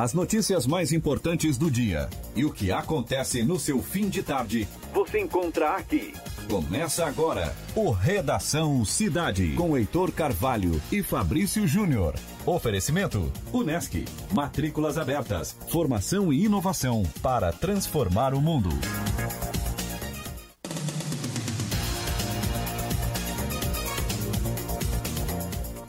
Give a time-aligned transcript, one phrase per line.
[0.00, 4.66] As notícias mais importantes do dia e o que acontece no seu fim de tarde,
[4.94, 6.14] você encontra aqui.
[6.48, 12.14] Começa agora o Redação Cidade com Heitor Carvalho e Fabrício Júnior.
[12.46, 14.06] Oferecimento: Unesc.
[14.32, 15.54] Matrículas abertas.
[15.68, 18.70] Formação e inovação para transformar o mundo.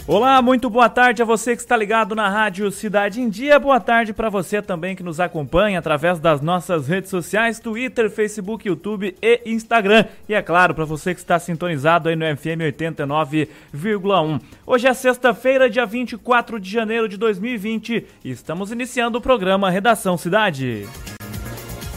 [0.07, 3.59] Olá, muito boa tarde a você que está ligado na Rádio Cidade em Dia.
[3.59, 8.67] Boa tarde para você também que nos acompanha através das nossas redes sociais, Twitter, Facebook,
[8.67, 10.05] YouTube e Instagram.
[10.27, 14.41] E é claro, para você que está sintonizado aí no FM 89,1.
[14.65, 20.17] Hoje é sexta-feira, dia 24 de janeiro de 2020 e estamos iniciando o programa Redação
[20.17, 20.87] Cidade.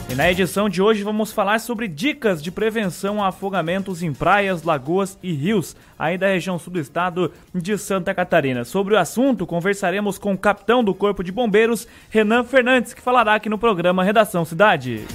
[0.07, 4.61] E na edição de hoje vamos falar sobre dicas de prevenção a afogamentos em praias,
[4.61, 8.63] lagoas e rios, aí da região sul do estado de Santa Catarina.
[8.63, 13.33] Sobre o assunto, conversaremos com o capitão do Corpo de Bombeiros, Renan Fernandes, que falará
[13.33, 15.05] aqui no programa Redação Cidade.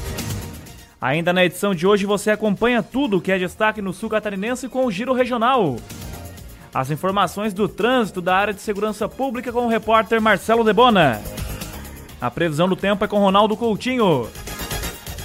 [1.00, 4.68] Ainda na edição de hoje você acompanha tudo o que é destaque no sul catarinense
[4.68, 5.76] com o Giro Regional.
[6.74, 11.22] As informações do trânsito da área de segurança pública com o repórter Marcelo Debona.
[12.20, 14.28] A previsão do tempo é com Ronaldo Coutinho.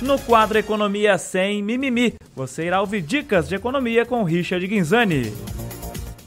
[0.02, 5.34] No quadro Economia Sem Mimimi, você irá ouvir dicas de economia com Richard Guinzani.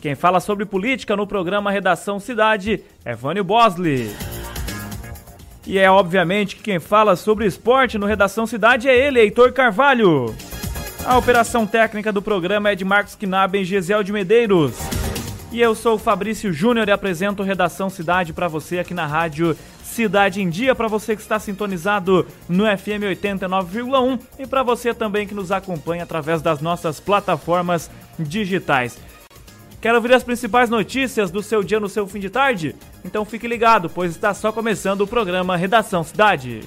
[0.01, 4.11] Quem fala sobre política no programa Redação Cidade é Vânio Bosley.
[5.67, 10.35] E é obviamente que quem fala sobre esporte no Redação Cidade é ele, Heitor Carvalho.
[11.05, 14.98] A operação técnica do programa é de Marcos Knaben e Gisel de Medeiros.
[15.51, 19.57] E eu sou o Fabrício Júnior e apresento Redação Cidade para você aqui na rádio
[19.83, 25.27] Cidade em Dia para você que está sintonizado no FM 89,1 e para você também
[25.27, 28.99] que nos acompanha através das nossas plataformas digitais.
[29.81, 32.77] Quer ouvir as principais notícias do seu dia no seu fim de tarde?
[33.03, 36.61] Então fique ligado, pois está só começando o programa Redação Cidade.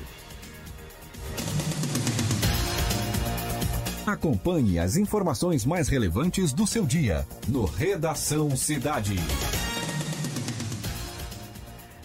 [4.11, 9.15] Acompanhe as informações mais relevantes do seu dia no Redação Cidade.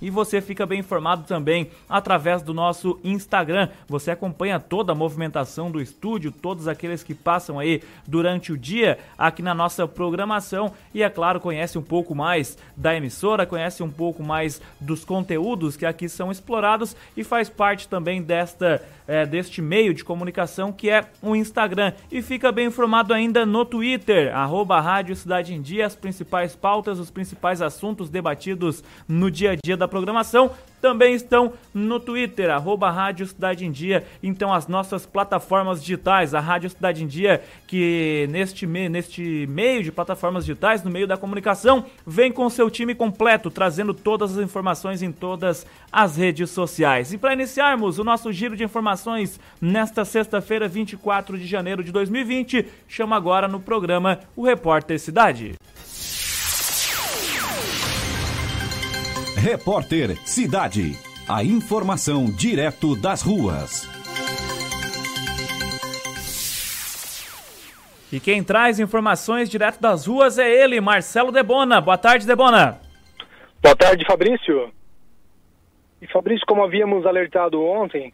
[0.00, 3.68] e você fica bem informado também através do nosso Instagram.
[3.88, 8.98] Você acompanha toda a movimentação do estúdio, todos aqueles que passam aí durante o dia
[9.16, 13.90] aqui na nossa programação e, é claro, conhece um pouco mais da emissora, conhece um
[13.90, 19.62] pouco mais dos conteúdos que aqui são explorados e faz parte também desta é, deste
[19.62, 21.94] meio de comunicação que é o Instagram.
[22.12, 26.98] E fica bem informado ainda no Twitter, arroba Rádio Cidade em Dia, as principais pautas,
[26.98, 30.50] os principais assuntos debatidos no dia a dia da programação
[30.80, 34.06] também estão no Twitter, arroba Rádio Cidade em Dia.
[34.22, 39.82] Então, as nossas plataformas digitais, a Rádio Cidade em Dia, que neste, me neste meio
[39.82, 44.44] de plataformas digitais, no meio da comunicação, vem com seu time completo, trazendo todas as
[44.44, 47.12] informações em todas as redes sociais.
[47.12, 52.66] E para iniciarmos o nosso giro de informações nesta sexta-feira, 24 de janeiro de 2020,
[52.86, 55.54] chama agora no programa o Repórter Cidade.
[59.40, 60.94] Repórter Cidade.
[61.28, 63.88] A informação direto das ruas.
[68.12, 71.80] E quem traz informações direto das ruas é ele, Marcelo Debona.
[71.80, 72.80] Boa tarde, Debona.
[73.62, 74.72] Boa tarde, Fabrício.
[76.02, 78.12] E Fabrício, como havíamos alertado ontem,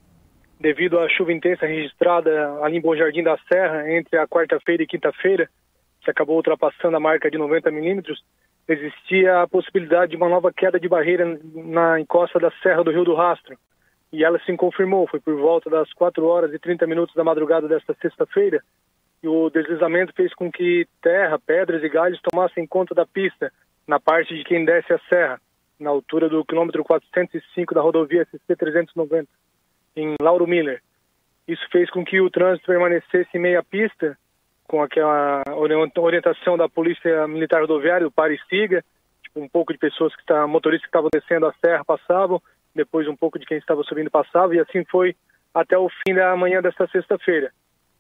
[0.61, 4.87] devido à chuva intensa registrada ali em Bom Jardim da Serra entre a quarta-feira e
[4.87, 5.49] quinta-feira,
[6.03, 8.23] que acabou ultrapassando a marca de 90 milímetros,
[8.69, 13.05] existia a possibilidade de uma nova queda de barreira na encosta da Serra do Rio
[13.05, 13.56] do Rastro.
[14.12, 17.66] E ela se confirmou, foi por volta das 4 horas e 30 minutos da madrugada
[17.69, 18.62] desta sexta-feira,
[19.22, 23.50] e o deslizamento fez com que terra, pedras e galhos tomassem conta da pista,
[23.87, 25.40] na parte de quem desce a serra,
[25.81, 29.26] na altura do quilômetro 405 da rodovia SC-390,
[29.96, 30.82] em Lauro Miller.
[31.49, 34.17] Isso fez com que o trânsito permanecesse em meia pista
[34.66, 35.43] com aquela
[35.96, 38.84] orientação da Polícia Militar Rodoviária, o pare siga,
[39.22, 42.40] tipo, um pouco de pessoas que estavam, motoristas que estavam descendo a serra passavam,
[42.75, 45.14] depois um pouco de quem estava subindo passava, e assim foi
[45.52, 47.52] até o fim da manhã desta sexta-feira,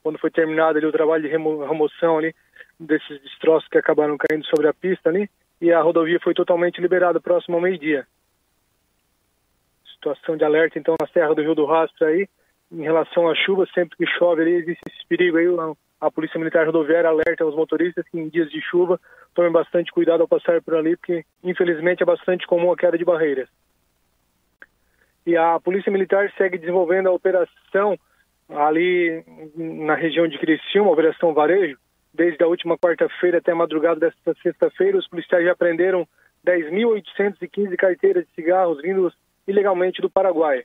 [0.02, 2.34] quando foi terminado ali o trabalho de remoção ali
[2.80, 7.20] desses destroços que acabaram caindo sobre a pista ali, e a rodovia foi totalmente liberada
[7.20, 8.06] próximo ao meio-dia.
[9.94, 12.28] Situação de alerta então na Serra do Rio do Rastro aí,
[12.72, 15.46] em relação à chuva, sempre que chove ali existe esse perigo aí,
[16.00, 19.00] a Polícia Militar Rodoviária alerta os motoristas que em dias de chuva
[19.34, 23.04] tomem bastante cuidado ao passar por ali, porque infelizmente é bastante comum a queda de
[23.04, 23.48] barreiras.
[25.26, 27.98] E a Polícia Militar segue desenvolvendo a operação
[28.48, 29.24] ali
[29.56, 31.78] na região de Criciúma, a Operação Varejo.
[32.12, 36.06] Desde a última quarta-feira até a madrugada desta sexta-feira, os policiais já prenderam
[36.46, 39.14] 10.815 carteiras de cigarros vindos
[39.48, 40.62] ilegalmente do Paraguai.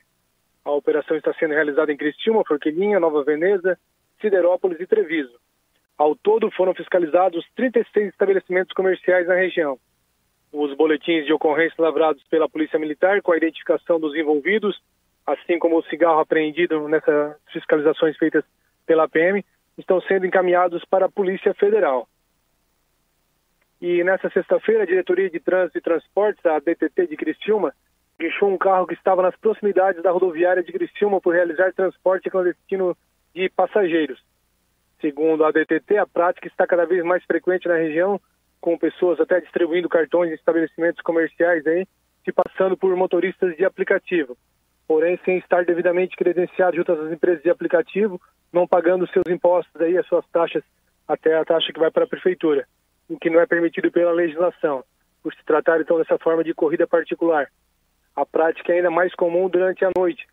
[0.64, 3.78] A operação está sendo realizada em Criciúma, Forquilinha, Nova Veneza,
[4.20, 5.38] Siderópolis e Treviso.
[5.96, 9.78] Ao todo, foram fiscalizados 36 estabelecimentos comerciais na região.
[10.52, 14.80] Os boletins de ocorrência lavrados pela Polícia Militar com a identificação dos envolvidos,
[15.26, 18.44] assim como o cigarro apreendido nessas fiscalizações feitas
[18.86, 19.44] pela PM,
[19.76, 22.08] estão sendo encaminhados para a Polícia Federal.
[23.80, 27.72] E nessa sexta-feira, a Diretoria de Trânsito e Transportes, a DTT de Criciúma,
[28.18, 32.96] deixou um carro que estava nas proximidades da rodoviária de Criciúma por realizar transporte clandestino
[33.34, 34.20] de passageiros.
[35.00, 38.20] Segundo a DTT, a prática está cada vez mais frequente na região,
[38.60, 41.86] com pessoas até distribuindo cartões em estabelecimentos comerciais aí,
[42.24, 44.36] se passando por motoristas de aplicativo,
[44.86, 48.20] porém sem estar devidamente credenciado junto às empresas de aplicativo,
[48.52, 50.62] não pagando seus impostos aí, as suas taxas,
[51.08, 52.66] até a taxa que vai para a prefeitura,
[53.08, 54.84] o que não é permitido pela legislação,
[55.22, 57.48] por se tratar então dessa forma de corrida particular.
[58.14, 60.26] A prática é ainda mais comum durante a noite,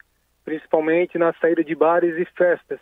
[0.47, 2.79] principalmente na saída de bares e festas.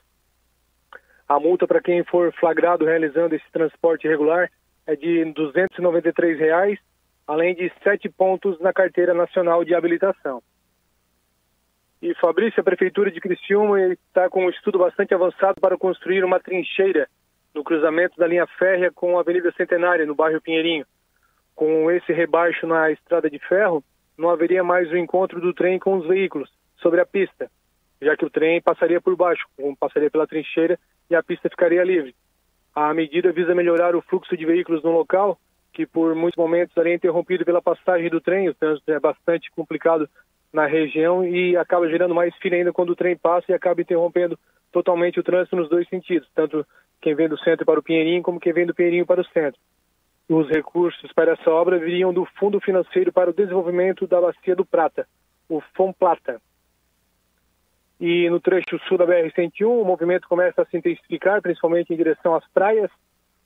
[1.27, 4.51] A multa para quem for flagrado realizando esse transporte irregular
[4.85, 6.77] é de 293 reais,
[7.25, 10.43] além de sete pontos na carteira nacional de habilitação.
[12.03, 16.39] E Fabrício, a Prefeitura de Criciúma está com um estudo bastante avançado para construir uma
[16.39, 17.09] trincheira
[17.51, 20.85] no cruzamento da linha férrea com a Avenida Centenária, no bairro Pinheirinho.
[21.55, 23.83] Com esse rebaixo na estrada de ferro,
[24.15, 26.47] não haveria mais o encontro do trem com os veículos
[26.85, 27.49] sobre a pista,
[27.99, 29.43] já que o trem passaria por baixo,
[29.79, 30.77] passaria pela trincheira
[31.09, 32.13] e a pista ficaria livre.
[32.75, 35.39] A medida visa melhorar o fluxo de veículos no local,
[35.73, 40.07] que por muitos momentos é interrompido pela passagem do trem, o trânsito é bastante complicado
[40.53, 44.37] na região e acaba gerando mais fila ainda quando o trem passa e acaba interrompendo
[44.71, 46.63] totalmente o trânsito nos dois sentidos, tanto
[47.01, 49.59] quem vem do centro para o Pinheirinho como quem vem do Pinheirinho para o centro.
[50.29, 54.63] Os recursos para essa obra viriam do Fundo Financeiro para o Desenvolvimento da Bacia do
[54.63, 55.07] Prata,
[55.49, 56.39] o FOMPLATA.
[57.99, 62.35] E no trecho sul da BR-101, o movimento começa a se intensificar, principalmente em direção
[62.35, 62.91] às praias.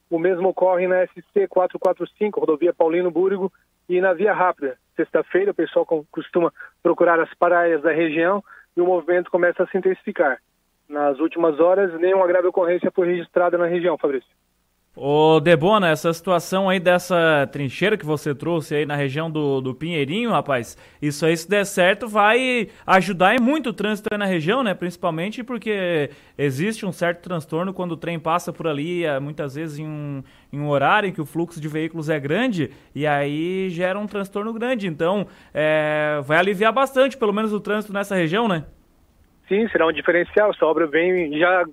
[0.10, 3.52] O mesmo ocorre na SC-445, rodovia Paulino Búrigo,
[3.88, 4.78] e na Via Rápida.
[4.96, 8.44] Sexta-feira, o pessoal costuma procurar as praias da região
[8.78, 10.40] e o movimento começa a se intensificar.
[10.88, 14.30] Nas últimas horas, nenhuma grave ocorrência foi registrada na região, Fabrício.
[15.02, 19.74] Ô Debona, essa situação aí dessa trincheira que você trouxe aí na região do, do
[19.74, 24.26] Pinheirinho, rapaz, isso aí se der certo vai ajudar e muito o trânsito aí na
[24.26, 24.74] região, né?
[24.74, 29.80] Principalmente porque existe um certo transtorno quando o trem passa por ali, é, muitas vezes
[29.80, 33.70] em um, em um horário em que o fluxo de veículos é grande e aí
[33.70, 34.86] gera um transtorno grande.
[34.86, 38.66] Então, é, vai aliviar bastante, pelo menos, o trânsito nessa região, né?
[39.48, 40.52] Sim, será um diferencial.
[40.52, 41.64] Essa obra vem já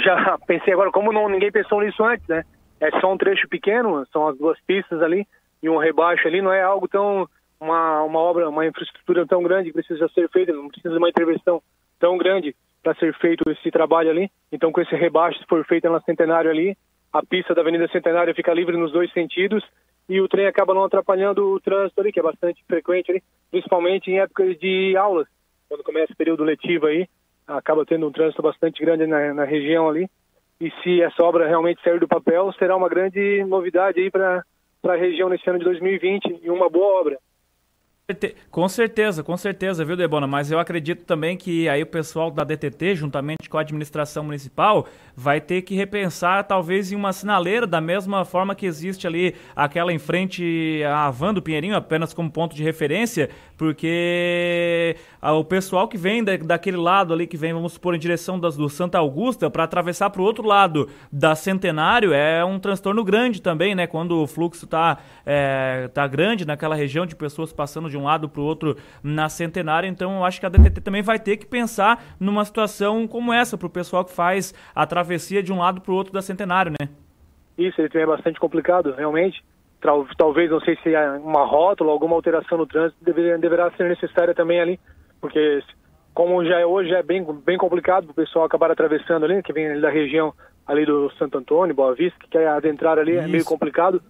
[0.00, 2.44] já pensei agora, como não, ninguém pensou nisso antes, né?
[2.80, 5.26] É só um trecho pequeno, são as duas pistas ali
[5.62, 7.28] e um rebaixo ali, não é algo tão,
[7.60, 11.08] uma, uma obra, uma infraestrutura tão grande que precisa ser feita, não precisa de uma
[11.08, 11.62] intervenção
[11.98, 14.30] tão grande para ser feito esse trabalho ali.
[14.52, 16.76] Então, com esse rebaixo, se for feito na Centenário ali,
[17.12, 19.64] a pista da Avenida Centenário fica livre nos dois sentidos
[20.08, 24.10] e o trem acaba não atrapalhando o trânsito ali, que é bastante frequente ali, principalmente
[24.10, 25.26] em épocas de aulas,
[25.68, 27.08] quando começa o período letivo aí,
[27.46, 30.08] acaba tendo um trânsito bastante grande na, na região ali.
[30.60, 34.44] E se essa obra realmente sair do papel, será uma grande novidade aí para
[34.84, 37.18] a região nesse ano de 2020 e uma boa obra.
[38.54, 40.28] Com certeza, com certeza, viu, Debona?
[40.28, 44.86] Mas eu acredito também que aí o pessoal da DTT, juntamente com a administração municipal,
[45.16, 49.92] vai ter que repensar talvez em uma sinaleira, da mesma forma que existe ali aquela
[49.92, 55.98] em frente à van do Pinheirinho, apenas como ponto de referência, porque o pessoal que
[55.98, 59.64] vem daquele lado ali, que vem, vamos supor, em direção das, do Santa Augusta, para
[59.64, 63.88] atravessar para o outro lado da Centenário, é um transtorno grande também, né?
[63.88, 68.28] Quando o fluxo está é, tá grande naquela região de pessoas passando de um lado
[68.28, 69.88] para outro na Centenária.
[69.88, 73.56] Então, eu acho que a DTT também vai ter que pensar numa situação como essa
[73.56, 76.72] para o pessoal que faz a travessia de um lado para o outro da Centenário,
[76.78, 76.88] né?
[77.56, 79.42] Isso, ele é bastante complicado, realmente.
[80.16, 84.34] Talvez, não sei se é uma rótula, alguma alteração no trânsito deverá, deverá ser necessária
[84.34, 84.80] também ali,
[85.20, 85.62] porque
[86.14, 89.52] como já é hoje é bem, bem complicado para o pessoal acabar atravessando ali, que
[89.52, 90.32] vem da região
[90.66, 93.24] ali do Santo Antônio, Boa Vista, que quer adentrar ali, Isso.
[93.24, 94.00] é meio complicado.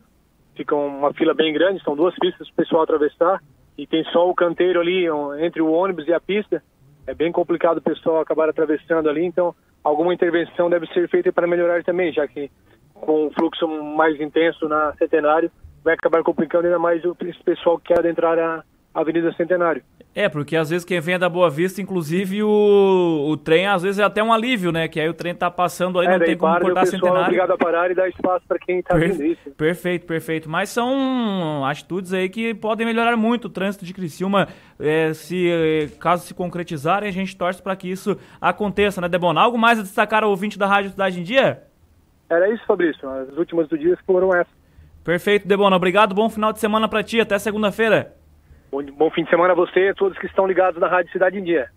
[0.55, 3.43] Fica uma fila bem grande, são duas pistas para o pessoal atravessar
[3.77, 5.07] e tem só o canteiro ali
[5.45, 6.63] entre o ônibus e a pista,
[7.07, 11.47] é bem complicado o pessoal acabar atravessando ali, então alguma intervenção deve ser feita para
[11.47, 12.51] melhorar também, já que
[12.95, 15.51] com o fluxo mais intenso na Centenário
[15.83, 17.15] vai acabar complicando ainda mais o
[17.45, 19.83] pessoal que quer adentrar a, Avenida Centenário.
[20.15, 23.83] É, porque às vezes quem vem é da Boa Vista, inclusive o, o trem, às
[23.83, 24.87] vezes é até um alívio, né?
[24.87, 27.19] Que aí o trem tá passando aí, é, não tem como cortar a Centenário.
[27.19, 29.51] É obrigado a parar e dar espaço para quem tá per vindo isso.
[29.57, 30.49] Perfeito, perfeito.
[30.49, 34.47] Mas são atitudes aí que podem melhorar muito o trânsito de Criciúma.
[34.79, 39.41] É, se caso se concretizarem, a gente torce para que isso aconteça, né, Debona?
[39.41, 41.65] Algo mais a destacar ao ouvinte da Rádio Cidade em Dia?
[42.31, 43.09] Era isso, Fabrício.
[43.09, 44.55] As últimas do dia foram essas.
[45.03, 45.75] Perfeito, Debona.
[45.75, 46.15] Obrigado.
[46.15, 47.21] Bom final de semana para ti.
[47.21, 48.15] Até segunda-feira.
[48.83, 51.39] Bom, fim de semana a você e a todos que estão ligados na Rádio Cidade
[51.39, 51.71] em Dia.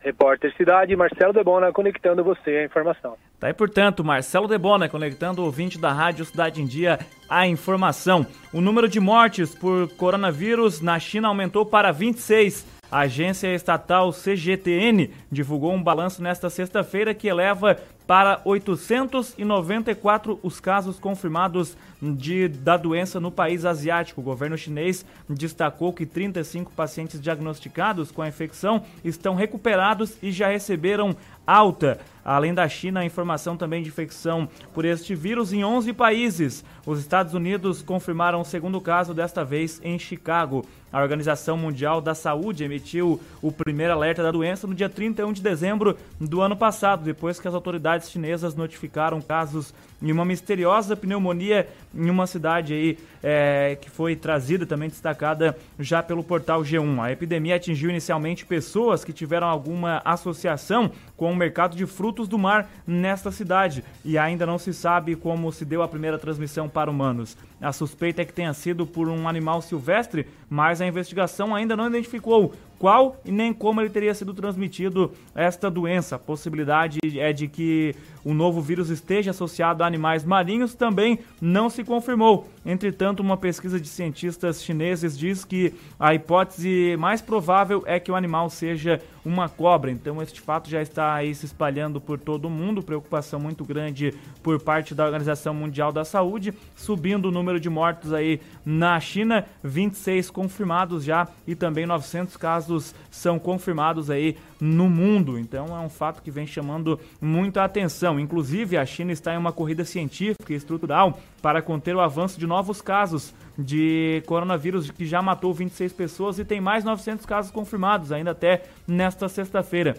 [0.00, 3.16] Repórter Cidade, Marcelo Debona, conectando você à informação.
[3.38, 6.98] Tá aí, portanto, Marcelo Debona, conectando o ouvinte da Rádio Cidade em Dia
[7.28, 8.26] à informação.
[8.52, 12.66] O número de mortes por coronavírus na China aumentou para 26.
[12.90, 20.98] A agência estatal CGTN divulgou um balanço nesta sexta-feira que eleva para 894 os casos
[20.98, 21.76] confirmados
[22.12, 24.20] de, da doença no país asiático.
[24.20, 30.48] O governo chinês destacou que 35 pacientes diagnosticados com a infecção estão recuperados e já
[30.48, 31.98] receberam alta.
[32.24, 36.64] Além da China, a informação também de infecção por este vírus em 11 países.
[36.86, 40.64] Os Estados Unidos confirmaram o segundo caso, desta vez em Chicago.
[40.90, 45.42] A Organização Mundial da Saúde emitiu o primeiro alerta da doença no dia 31 de
[45.42, 51.66] dezembro do ano passado, depois que as autoridades chinesas notificaram casos de uma misteriosa pneumonia
[51.94, 57.00] em uma cidade aí é, que foi trazida também destacada já pelo portal G1.
[57.00, 62.38] A epidemia atingiu inicialmente pessoas que tiveram alguma associação com o mercado de frutos do
[62.38, 66.90] mar nesta cidade e ainda não se sabe como se deu a primeira transmissão para
[66.90, 67.36] humanos.
[67.60, 71.86] A suspeita é que tenha sido por um animal silvestre, mas a investigação ainda não
[71.86, 76.16] identificou qual e nem como ele teria sido transmitido esta doença.
[76.16, 81.68] A possibilidade é de que o novo vírus esteja associado a animais marinhos também não
[81.70, 82.48] se confirmou.
[82.64, 88.16] Entretanto, uma pesquisa de cientistas chineses diz que a hipótese mais provável é que o
[88.16, 89.90] animal seja uma cobra.
[89.90, 94.14] Então, este fato já está aí se espalhando por todo o mundo, preocupação muito grande
[94.42, 99.44] por parte da Organização Mundial da Saúde, subindo o número de mortos aí na China,
[99.62, 105.38] 26 confirmados já e também 900 casos são confirmados aí no mundo.
[105.38, 108.18] Então, é um fato que vem chamando muita atenção.
[108.18, 112.46] Inclusive, a China está em uma corrida científica e estrutural para conter o avanço de
[112.46, 118.10] novos casos de coronavírus que já matou 26 pessoas e tem mais 900 casos confirmados
[118.10, 119.96] ainda até nesta sexta-feira.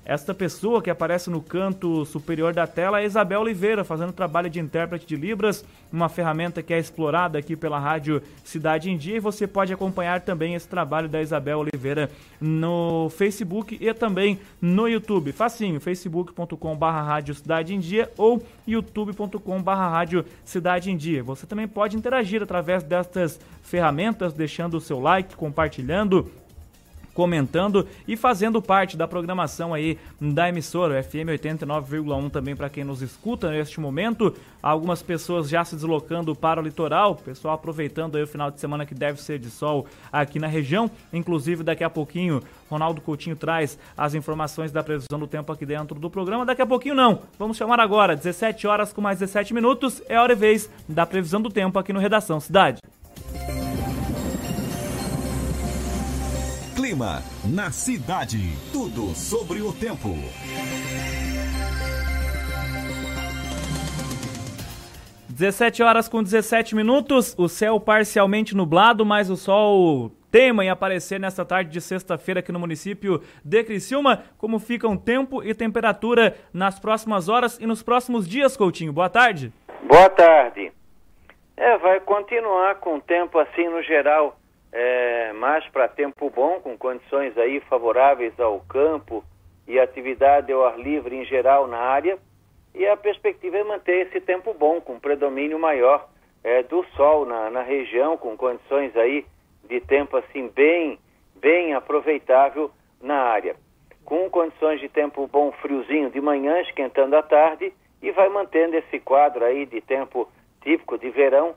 [0.03, 4.59] esta pessoa que aparece no canto superior da tela é Isabel Oliveira, fazendo trabalho de
[4.59, 9.17] intérprete de Libras, uma ferramenta que é explorada aqui pela Rádio Cidade em Dia.
[9.17, 14.87] E você pode acompanhar também esse trabalho da Isabel Oliveira no Facebook e também no
[14.87, 15.31] YouTube.
[15.31, 21.21] Facinho, facebook.com.br Rádio Cidade em Dia ou youtube.com.br Rádio Cidade em Dia.
[21.21, 26.29] Você também pode interagir através destas ferramentas, deixando o seu like, compartilhando
[27.13, 33.01] comentando e fazendo parte da programação aí da emissora FM 89,1 também para quem nos
[33.01, 34.35] escuta neste momento.
[34.61, 38.85] Algumas pessoas já se deslocando para o litoral, pessoal aproveitando aí o final de semana
[38.85, 40.89] que deve ser de sol aqui na região.
[41.11, 45.99] Inclusive daqui a pouquinho Ronaldo Coutinho traz as informações da previsão do tempo aqui dentro
[45.99, 46.45] do programa.
[46.45, 47.21] Daqui a pouquinho não.
[47.37, 51.41] Vamos chamar agora, 17 horas com mais 17 minutos, é hora e vez da previsão
[51.41, 52.79] do tempo aqui no Redação Cidade.
[56.75, 58.37] Clima na cidade.
[58.71, 60.09] Tudo sobre o tempo.
[65.27, 71.19] Dezessete horas com 17 minutos, o céu parcialmente nublado, mas o sol tema em aparecer
[71.19, 74.23] nesta tarde de sexta-feira aqui no município de Criciúma.
[74.37, 78.93] Como ficam tempo e temperatura nas próximas horas e nos próximos dias, Coutinho?
[78.93, 79.51] Boa tarde.
[79.83, 80.71] Boa tarde.
[81.57, 84.37] É, vai continuar com tempo assim no geral
[84.71, 89.23] é, mais para tempo bom, com condições aí favoráveis ao campo
[89.67, 92.17] e atividade ao ar livre em geral na área.
[92.73, 96.07] E a perspectiva é manter esse tempo bom, com predomínio maior
[96.43, 99.25] é, do sol na, na região, com condições aí
[99.67, 100.97] de tempo assim bem,
[101.35, 103.55] bem aproveitável na área.
[104.05, 108.99] Com condições de tempo bom friozinho de manhã, esquentando à tarde, e vai mantendo esse
[108.99, 110.27] quadro aí de tempo
[110.61, 111.55] típico de verão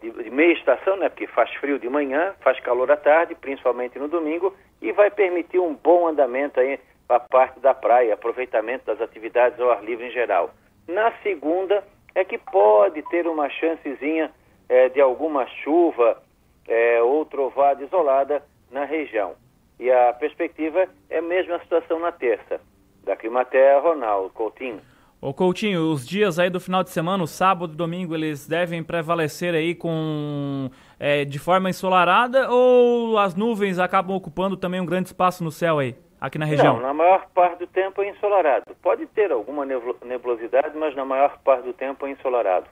[0.00, 1.08] de, de meia estação, né?
[1.08, 5.58] Porque faz frio de manhã, faz calor à tarde, principalmente no domingo, e vai permitir
[5.58, 10.10] um bom andamento aí a parte da praia, aproveitamento das atividades ao ar livre em
[10.10, 10.50] geral.
[10.86, 11.82] Na segunda
[12.14, 14.30] é que pode ter uma chancezinha
[14.68, 16.22] é, de alguma chuva
[16.66, 19.34] é, ou trovada isolada na região.
[19.78, 22.60] E a perspectiva é a mesma situação na terça.
[23.04, 24.80] Da Climaterra, Ronaldo Coutinho.
[25.20, 28.84] Ô Coutinho, os dias aí do final de semana, o sábado e domingo, eles devem
[28.84, 35.08] prevalecer aí com é, de forma ensolarada ou as nuvens acabam ocupando também um grande
[35.08, 36.74] espaço no céu aí, aqui na região?
[36.74, 38.66] Não, na maior parte do tempo é ensolarado.
[38.80, 42.66] Pode ter alguma nebulosidade, mas na maior parte do tempo é ensolarado.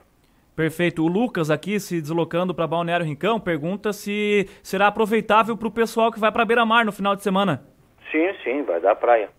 [0.55, 1.03] Perfeito.
[1.03, 6.13] O Lucas aqui, se deslocando para Balneário Rincão, pergunta se será aproveitável para o pessoal
[6.13, 7.65] que vai para Beira-Mar no final de semana.
[8.09, 9.29] Sim, sim, vai dar praia.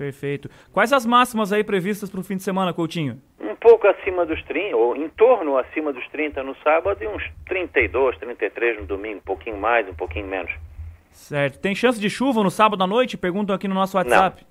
[0.00, 0.48] Perfeito.
[0.72, 3.20] Quais as máximas aí previstas para o fim de semana, Coutinho?
[3.38, 7.22] Um pouco acima dos 30, ou em torno acima dos 30 no sábado e uns
[7.46, 10.50] 32, 33 no domingo, um pouquinho mais, um pouquinho menos.
[11.10, 11.58] Certo.
[11.58, 13.18] Tem chance de chuva no sábado à noite?
[13.18, 14.42] Perguntam aqui no nosso WhatsApp.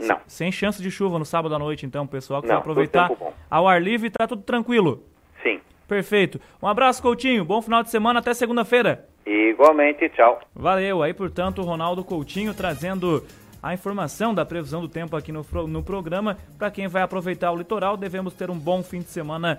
[0.00, 0.08] Não.
[0.08, 0.20] Não.
[0.26, 3.12] Sem chance de chuva no sábado à noite, então, pessoal que Não, vai aproveitar
[3.48, 5.04] ao ar livre, tá tudo tranquilo.
[5.40, 5.60] Sim.
[5.86, 6.40] Perfeito.
[6.60, 7.44] Um abraço, Coutinho.
[7.44, 8.18] Bom final de semana.
[8.18, 9.06] Até segunda-feira.
[9.24, 10.40] Igualmente, tchau.
[10.52, 11.00] Valeu.
[11.00, 13.24] Aí, portanto, o Ronaldo Coutinho trazendo
[13.64, 16.36] a informação da previsão do tempo aqui no, no programa.
[16.58, 19.58] Para quem vai aproveitar o litoral, devemos ter um bom fim de semana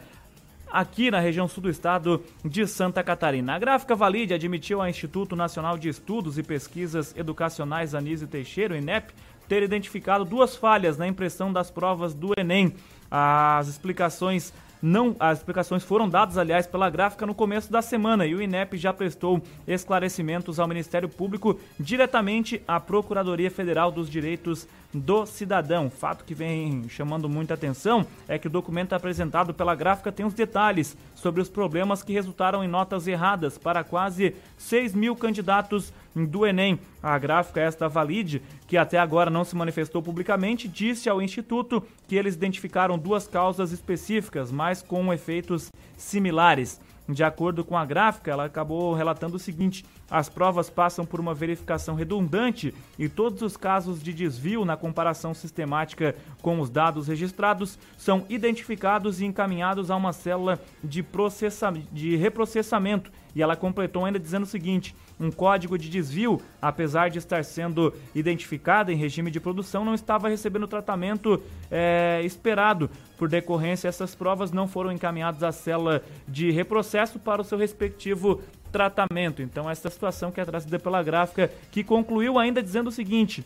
[0.71, 3.55] aqui na região sul do estado de Santa Catarina.
[3.55, 9.11] A gráfica Valide admitiu ao Instituto Nacional de Estudos e Pesquisas Educacionais Anísio Teixeira, INEP,
[9.49, 12.75] ter identificado duas falhas na impressão das provas do Enem.
[13.09, 18.35] As explicações não, as explicações foram dadas, aliás, pela gráfica no começo da semana e
[18.35, 25.25] o INEP já prestou esclarecimentos ao Ministério Público diretamente à Procuradoria Federal dos Direitos do
[25.25, 25.89] Cidadão.
[25.89, 30.33] Fato que vem chamando muita atenção é que o documento apresentado pela gráfica tem os
[30.33, 36.45] detalhes sobre os problemas que resultaram em notas erradas para quase 6 mil candidatos do
[36.45, 36.79] Enem.
[37.01, 42.15] A gráfica esta Valide, que até agora não se manifestou publicamente, disse ao Instituto que
[42.15, 46.79] eles identificaram duas causas específicas, mas com efeitos similares.
[47.07, 51.33] De acordo com a gráfica, ela acabou relatando o seguinte: as provas passam por uma
[51.33, 57.79] verificação redundante e todos os casos de desvio na comparação sistemática com os dados registrados
[57.97, 63.11] são identificados e encaminhados a uma célula de, processa de reprocessamento.
[63.35, 67.93] E ela completou ainda dizendo o seguinte: um código de desvio, apesar de estar sendo
[68.13, 72.89] identificado em regime de produção, não estava recebendo o tratamento é, esperado.
[73.17, 78.41] Por decorrência, essas provas não foram encaminhadas à célula de reprocesso para o seu respectivo
[78.75, 79.41] tratamento.
[79.41, 83.45] Então, essa situação que é trazida pela gráfica, que concluiu ainda dizendo o seguinte: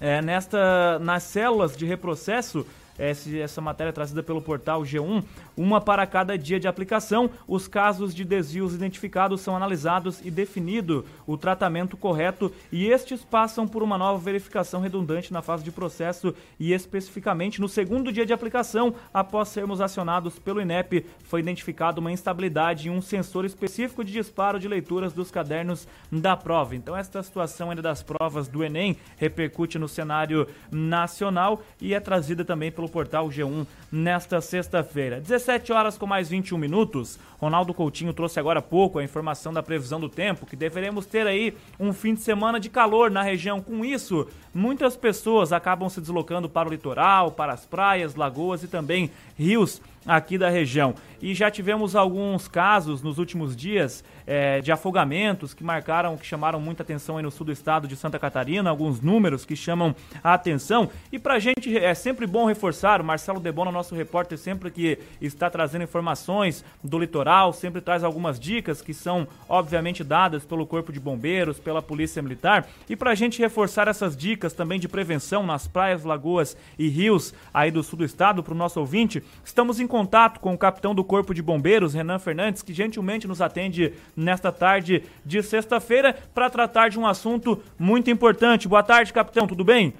[0.00, 2.66] é, nesta, nas células de reprocesso,
[2.98, 5.22] essa matéria trazida pelo portal G1,
[5.56, 7.30] uma para cada dia de aplicação.
[7.46, 13.66] Os casos de desvios identificados são analisados e definido o tratamento correto e estes passam
[13.66, 18.32] por uma nova verificação redundante na fase de processo e especificamente no segundo dia de
[18.32, 24.12] aplicação, após sermos acionados pelo INEP, foi identificada uma instabilidade em um sensor específico de
[24.12, 26.74] disparo de leituras dos cadernos da prova.
[26.74, 32.44] Então esta situação ainda das provas do Enem repercute no cenário nacional e é trazida
[32.44, 35.20] também pelo pelo portal G1 nesta sexta-feira.
[35.20, 37.18] 17 horas com mais 21 minutos.
[37.38, 41.26] Ronaldo Coutinho trouxe agora há pouco a informação da previsão do tempo, que deveremos ter
[41.26, 43.60] aí um fim de semana de calor na região.
[43.60, 48.68] Com isso, muitas pessoas acabam se deslocando para o litoral, para as praias, lagoas e
[48.68, 50.94] também rios aqui da região.
[51.20, 56.60] E já tivemos alguns casos nos últimos dias é, de afogamentos que marcaram, que chamaram
[56.60, 60.32] muita atenção aí no sul do estado de Santa Catarina, alguns números que chamam a
[60.32, 60.88] atenção.
[61.12, 65.50] E pra gente é sempre bom reforçar, o Marcelo Debona, nosso repórter, sempre que está
[65.50, 71.00] trazendo informações do litoral, sempre traz algumas dicas que são obviamente dadas pelo Corpo de
[71.00, 72.66] Bombeiros, pela Polícia Militar.
[72.88, 77.70] E pra gente reforçar essas dicas também de prevenção nas praias, lagoas e rios aí
[77.70, 81.02] do sul do estado, para o nosso ouvinte, estamos em contato com o capitão do
[81.02, 86.88] Corpo de Bombeiros, Renan Fernandes, que gentilmente nos atende nesta tarde de sexta-feira para tratar
[86.88, 88.68] de um assunto muito importante.
[88.68, 89.92] Boa tarde, capitão, tudo bem?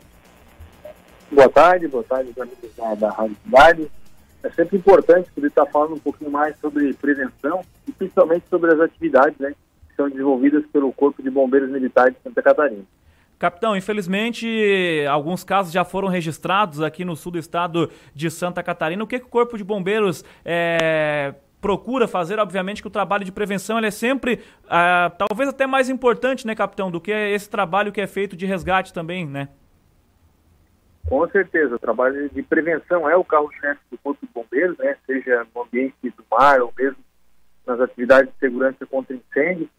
[1.32, 3.90] Boa tarde, boa tarde, amigos da, da Rádio Cidade.
[4.44, 8.78] É sempre importante poder estar falando um pouquinho mais sobre prevenção e principalmente sobre as
[8.78, 9.50] atividades né,
[9.88, 12.84] que são desenvolvidas pelo Corpo de Bombeiros Militares de Santa Catarina.
[13.38, 19.04] Capitão, infelizmente alguns casos já foram registrados aqui no sul do estado de Santa Catarina.
[19.04, 22.40] O que, que o Corpo de Bombeiros é, procura fazer?
[22.40, 26.90] Obviamente que o trabalho de prevenção é sempre, ah, talvez até mais importante, né, capitão,
[26.90, 29.48] do que esse trabalho que é feito de resgate também, né?
[31.08, 35.46] Com certeza, o trabalho de prevenção é o carro-chefe do Corpo de Bombeiros, né, seja
[35.54, 36.98] no ambiente do mar ou mesmo
[37.64, 39.70] nas atividades de segurança contra incêndio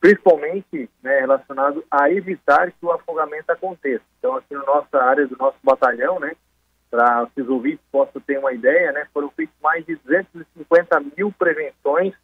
[0.00, 4.04] principalmente né, relacionado a evitar que o afogamento aconteça.
[4.18, 6.34] Então, aqui na nossa área do nosso batalhão, né,
[6.90, 12.14] para os ouvintes possam ter uma ideia, né, foram feitas mais de 250 mil prevenções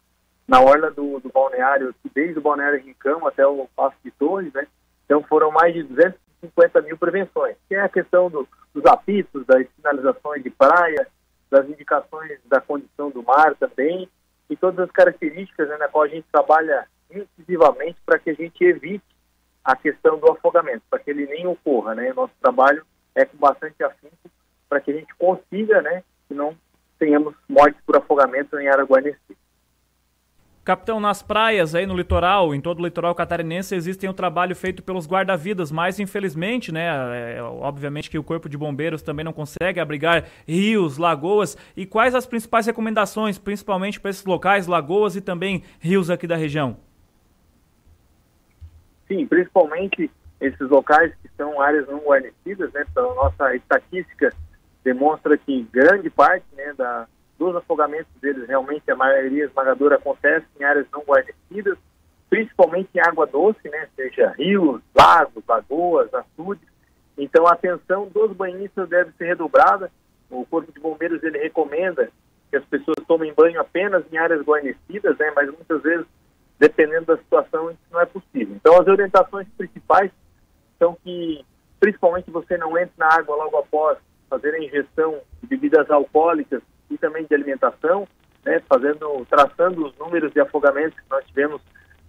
[0.47, 4.65] na orla do, do balneário, desde o balneário Rincão até o Passo de Torres, né,
[5.03, 9.67] então foram mais de 250 mil prevenções, que é a questão do, dos apitos, das
[9.75, 11.07] sinalizações de praia,
[11.49, 14.09] das indicações da condição do mar também,
[14.49, 18.63] e todas as características né, na qual a gente trabalha incisivamente para que a gente
[18.63, 19.03] evite
[19.63, 22.13] a questão do afogamento, para que ele nem ocorra, né?
[22.13, 24.29] Nosso trabalho é com bastante afinco
[24.69, 26.55] para que a gente consiga, né, que não
[26.99, 29.39] tenhamos mortes por afogamento em área guarnecida.
[30.63, 34.55] Capitão, nas praias aí no litoral, em todo o litoral catarinense, existem o um trabalho
[34.55, 39.31] feito pelos guarda-vidas, mas infelizmente, né, é, obviamente que o Corpo de Bombeiros também não
[39.31, 41.55] consegue abrigar rios, lagoas.
[41.77, 46.35] E quais as principais recomendações, principalmente para esses locais, lagoas e também rios aqui da
[46.35, 46.77] região?
[49.07, 50.09] Sim, principalmente
[50.41, 52.85] esses locais que são áreas não guarnecidas, né?
[52.89, 54.33] Então, nossa estatística
[54.83, 60.63] demonstra que grande parte né, da, dos afogamentos deles, realmente a maioria esmagadora acontece em
[60.63, 61.77] áreas não guarnecidas,
[62.29, 66.67] principalmente em água doce, né, seja rios, lagos, lagoas, açudes.
[67.17, 69.91] Então a atenção dos banhistas deve ser redobrada.
[70.29, 72.09] O Corpo de Bombeiros ele recomenda
[72.49, 76.05] que as pessoas tomem banho apenas em áreas guarnecidas, né, mas muitas vezes,
[76.59, 78.55] dependendo da situação, isso não é possível.
[78.55, 80.11] Então as orientações principais
[80.79, 81.43] são que,
[81.79, 83.97] principalmente, você não entre na água logo após
[84.29, 88.07] fazer a ingestão de bebidas alcoólicas e também de alimentação,
[88.43, 91.61] né, fazendo, traçando os números de afogamentos que nós tivemos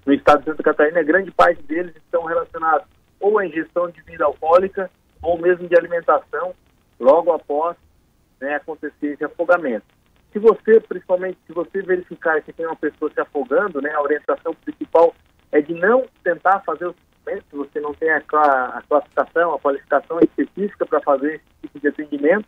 [0.05, 2.87] no estado de Santa Catarina, grande parte deles estão relacionados
[3.19, 4.91] ou à ingestão de bebida alcoólica
[5.23, 6.55] ou mesmo de alimentação
[7.01, 7.77] logo após
[8.41, 9.96] né, acontecer esse afogamento.
[10.37, 14.53] Se você, principalmente, se você verificar que tem uma pessoa se afogando, né, a orientação
[14.53, 15.15] principal
[15.51, 16.95] é de não tentar fazer o
[17.25, 21.89] se você não tem a, a classificação, a qualificação específica para fazer esse tipo de
[21.89, 22.47] atendimento,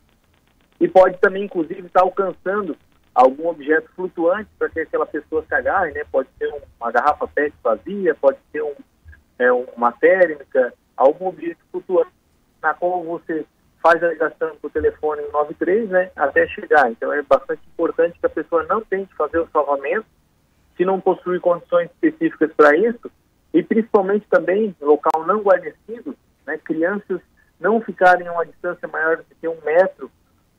[0.78, 2.76] e pode também, inclusive, estar tá alcançando
[3.14, 6.04] algum objeto flutuante para que aquela pessoa se agarre, né?
[6.12, 8.74] Pode ser uma garrafa PET vazia, pode ser um,
[9.38, 12.12] é, uma térmica, algum objeto flutuante
[12.62, 13.46] na qual você
[13.82, 16.90] faz a ligação o telefone 93, né, até chegar.
[16.90, 20.06] Então é bastante importante que a pessoa não tente fazer o salvamento
[20.76, 23.10] se não possui condições específicas para isso
[23.52, 27.20] e principalmente também local não guarnecido, né, crianças
[27.58, 30.10] não ficarem a uma distância maior do que um metro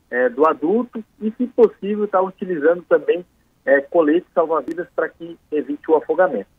[0.10, 3.25] é, do adulto e, se possível, estar tá utilizando também
[3.65, 6.49] é, colete salva-vidas para que evite o afogamento.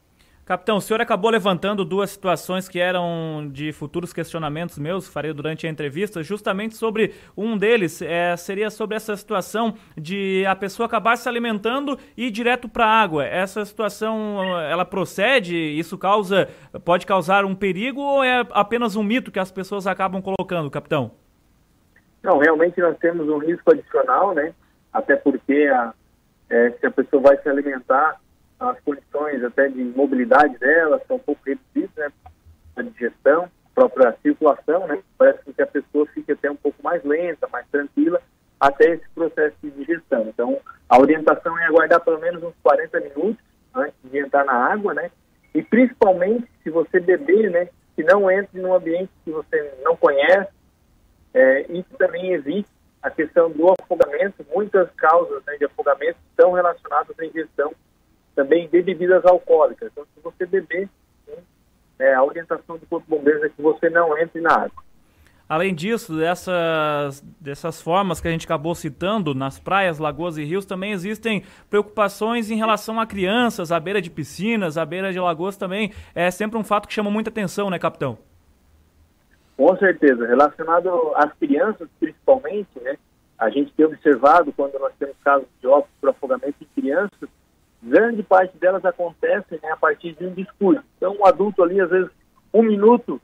[0.50, 5.64] Capitão, o senhor acabou levantando duas situações que eram de futuros questionamentos meus, farei durante
[5.64, 11.16] a entrevista, justamente sobre um deles, é, seria sobre essa situação de a pessoa acabar
[11.16, 13.24] se alimentando e ir direto para a água.
[13.24, 15.54] Essa situação, ela procede?
[15.54, 16.48] Isso causa,
[16.84, 21.12] pode causar um perigo ou é apenas um mito que as pessoas acabam colocando, capitão?
[22.24, 24.52] Não, realmente nós temos um risco adicional, né?
[24.92, 25.94] Até porque a,
[26.50, 28.18] é, se a pessoa vai se alimentar
[28.60, 32.12] as condições até de mobilidade dela são um pouco reduzidas, né?
[32.76, 35.02] A digestão, a própria circulação, né?
[35.16, 38.20] Parece que a pessoa fica até um pouco mais lenta, mais tranquila,
[38.60, 40.28] até esse processo de digestão.
[40.28, 43.42] Então, a orientação é aguardar pelo menos uns 40 minutos
[43.74, 45.10] antes de entrar na água, né?
[45.54, 47.68] E principalmente se você beber, né?
[47.96, 50.50] Que não entre num ambiente que você não conhece.
[51.32, 52.68] É, isso também evite
[53.02, 54.44] a questão do afogamento.
[54.52, 57.72] Muitas causas né, de afogamento estão relacionadas à ingestão
[58.40, 59.90] também de bebidas alcoólicas.
[59.92, 60.88] Então, se você beber,
[61.98, 64.82] é, a orientação do Corpo de Bombeiros é que você não entre na água.
[65.46, 70.64] Além disso, dessas, dessas formas que a gente acabou citando, nas praias, lagoas e rios,
[70.64, 75.56] também existem preocupações em relação a crianças, à beira de piscinas, à beira de lagoas
[75.56, 75.92] também.
[76.14, 78.16] É sempre um fato que chama muita atenção, né, capitão?
[79.56, 80.26] Com certeza.
[80.26, 82.96] Relacionado às crianças, principalmente, né?
[83.36, 87.28] A gente tem observado, quando nós temos casos de óbito por afogamento em crianças,
[87.82, 90.84] grande parte delas acontece né, a partir de um discurso.
[90.96, 92.10] Então, um adulto ali, às vezes,
[92.52, 93.20] um minuto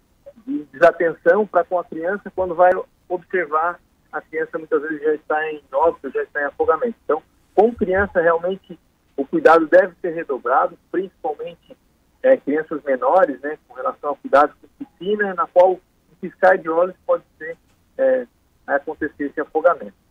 [0.47, 2.71] de desatenção para com a criança, quando vai
[3.09, 3.81] observar,
[4.13, 6.97] a criança muitas vezes já está em óbito, já está em afogamento.
[7.05, 7.23] Então,
[7.55, 8.79] com criança, realmente,
[9.17, 11.77] o cuidado deve ser redobrado, principalmente
[12.23, 15.81] é, crianças menores, né, com relação ao cuidado com piscina, na qual um
[16.21, 17.57] piscar de olhos pode ser
[17.99, 18.27] é,
[18.67, 20.06] acontecer esse afogamento.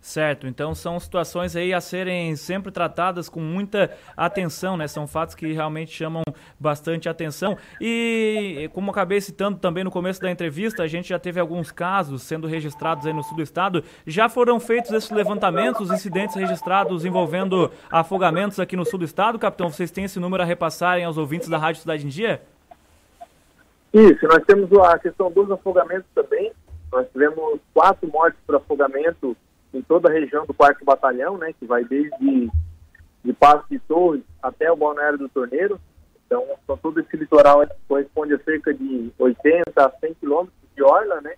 [0.00, 4.86] Certo, então são situações aí a serem sempre tratadas com muita atenção, né?
[4.86, 6.22] São fatos que realmente chamam
[6.58, 7.58] bastante atenção.
[7.80, 12.22] E como acabei citando também no começo da entrevista, a gente já teve alguns casos
[12.22, 13.82] sendo registrados aí no sul do estado.
[14.06, 19.68] Já foram feitos esses levantamentos, incidentes registrados envolvendo afogamentos aqui no sul do estado, capitão?
[19.68, 22.40] Vocês têm esse número a repassarem aos ouvintes da Rádio Cidade em Dia?
[23.92, 26.52] Isso, nós temos a questão dos afogamentos também.
[26.92, 29.36] Nós tivemos quatro mortes por afogamento
[29.72, 32.50] em toda a região do quarto batalhão, né, que vai desde
[33.24, 35.80] de Passo de Torres até o Balneário do Torneiro.
[36.26, 36.44] Então,
[36.82, 41.34] todo esse litoral corresponde a cerca de 80 a 100 quilômetros de orla, né?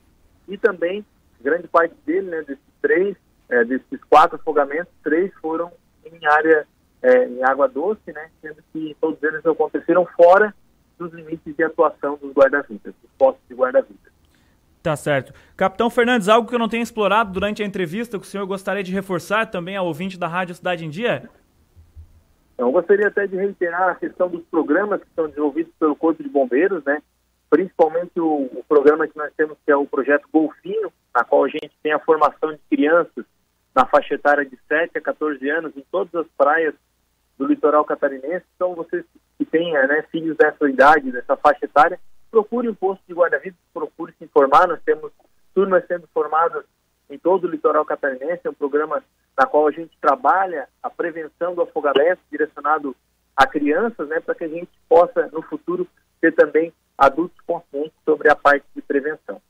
[0.49, 1.05] E também,
[1.41, 3.17] grande parte dele, né, desses três,
[3.49, 5.71] é, desses quatro afogamentos, três foram
[6.05, 6.67] em área,
[7.03, 8.31] é, em água doce, né?
[8.43, 10.55] Sendo que todos eles aconteceram fora
[10.99, 14.10] dos limites de atuação dos guarda-vidas, dos postos de guarda-vidas.
[14.83, 15.33] Tá certo.
[15.57, 18.83] Capitão Fernandes, algo que eu não tenho explorado durante a entrevista, que o senhor gostaria
[18.83, 21.29] de reforçar também ao ouvinte da Rádio Cidade em Dia?
[22.57, 26.29] Eu gostaria até de reiterar a questão dos programas que são desenvolvidos pelo Corpo de
[26.29, 27.03] Bombeiros, né?
[27.51, 31.49] principalmente o, o programa que nós temos, que é o projeto Golfinho, na qual a
[31.49, 33.25] gente tem a formação de crianças
[33.75, 36.75] na faixa etária de 7 a 14 anos em todas as praias
[37.37, 38.45] do litoral catarinense.
[38.55, 39.05] Então, vocês
[39.37, 41.99] que têm né, filhos dessa idade, dessa faixa etária,
[42.31, 44.69] procure um posto de guarda-vidas, procure se informar.
[44.69, 45.11] Nós temos
[45.55, 46.65] turmas sendo formadas
[47.11, 49.03] em todo o litoral catarinense, é um programa
[49.37, 52.95] na qual a gente trabalha a prevenção do afogamento direcionado
[53.37, 55.87] a crianças, né, para que a gente possa, no futuro,
[56.21, 59.41] ter também adultos conscientes sobre a parte de prevenção.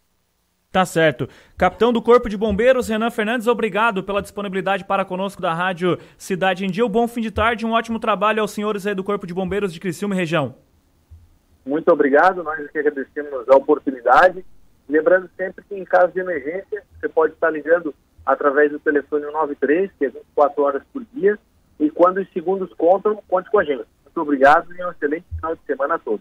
[0.70, 1.28] Tá certo.
[1.58, 6.64] Capitão do Corpo de Bombeiros, Renan Fernandes, obrigado pela disponibilidade para conosco da Rádio Cidade
[6.64, 6.86] em Dia.
[6.86, 9.72] Um bom fim de tarde, um ótimo trabalho aos senhores aí do Corpo de Bombeiros
[9.72, 10.54] de Criciúma e região.
[11.64, 14.44] Muito obrigado, nós que agradecemos a oportunidade.
[14.88, 17.94] Lembrando sempre que em caso de emergência, você pode estar ligando
[18.24, 21.38] através do telefone 93, que é 24 horas por dia,
[21.78, 23.86] e quando os segundos contam, conte com a gente.
[24.04, 26.20] Muito obrigado e um excelente final de semana a todos.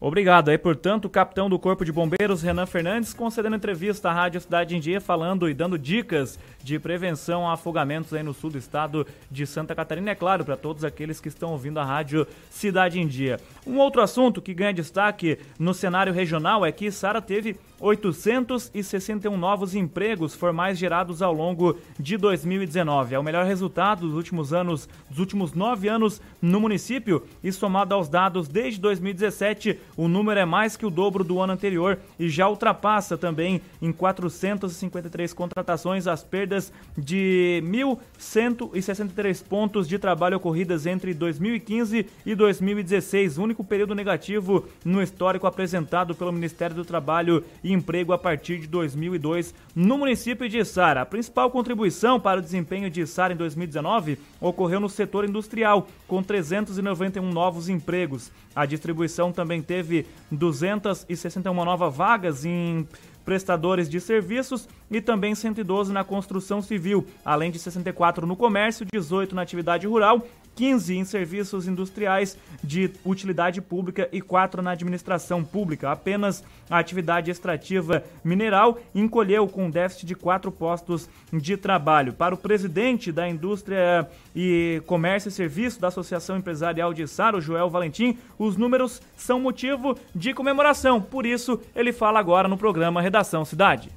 [0.00, 0.50] Obrigado.
[0.50, 4.76] Aí, portanto, o capitão do Corpo de Bombeiros, Renan Fernandes, concedendo entrevista à Rádio Cidade
[4.76, 9.06] em Dia, falando e dando dicas de prevenção a afogamentos aí no sul do estado
[9.30, 10.10] de Santa Catarina.
[10.10, 13.40] É claro, para todos aqueles que estão ouvindo a Rádio Cidade em Dia.
[13.66, 19.74] Um outro assunto que ganha destaque no cenário regional é que Sara teve 861 novos
[19.74, 23.14] empregos formais gerados ao longo de 2019.
[23.14, 27.94] É o melhor resultado dos últimos anos, dos últimos nove anos no município e somado
[27.94, 32.28] aos dados desde 2017, o número é mais que o dobro do ano anterior e
[32.28, 41.14] já ultrapassa também em 453 contratações as perdas de 1.163 pontos de trabalho ocorridas entre
[41.14, 48.12] 2015 e 2016, único período negativo no histórico apresentado pelo Ministério do Trabalho e Emprego
[48.12, 51.02] a partir de 2002 no município de Sara.
[51.02, 56.22] A principal contribuição para o desempenho de Sara em 2019 ocorreu no setor industrial, com
[56.22, 58.30] 391 novos empregos.
[58.54, 59.83] A distribuição também teve
[60.30, 62.86] 261 novas vagas em
[63.24, 69.34] prestadores de serviços e também 112 na construção civil, além de 64 no comércio, 18
[69.34, 75.90] na atividade rural 15 em serviços industriais de utilidade pública e 4 na administração pública.
[75.90, 82.12] Apenas a atividade extrativa mineral encolheu com déficit de 4 postos de trabalho.
[82.12, 87.70] Para o presidente da Indústria e Comércio e Serviço da Associação Empresarial de Saro, Joel
[87.70, 91.00] Valentim, os números são motivo de comemoração.
[91.00, 93.90] Por isso, ele fala agora no programa Redação Cidade.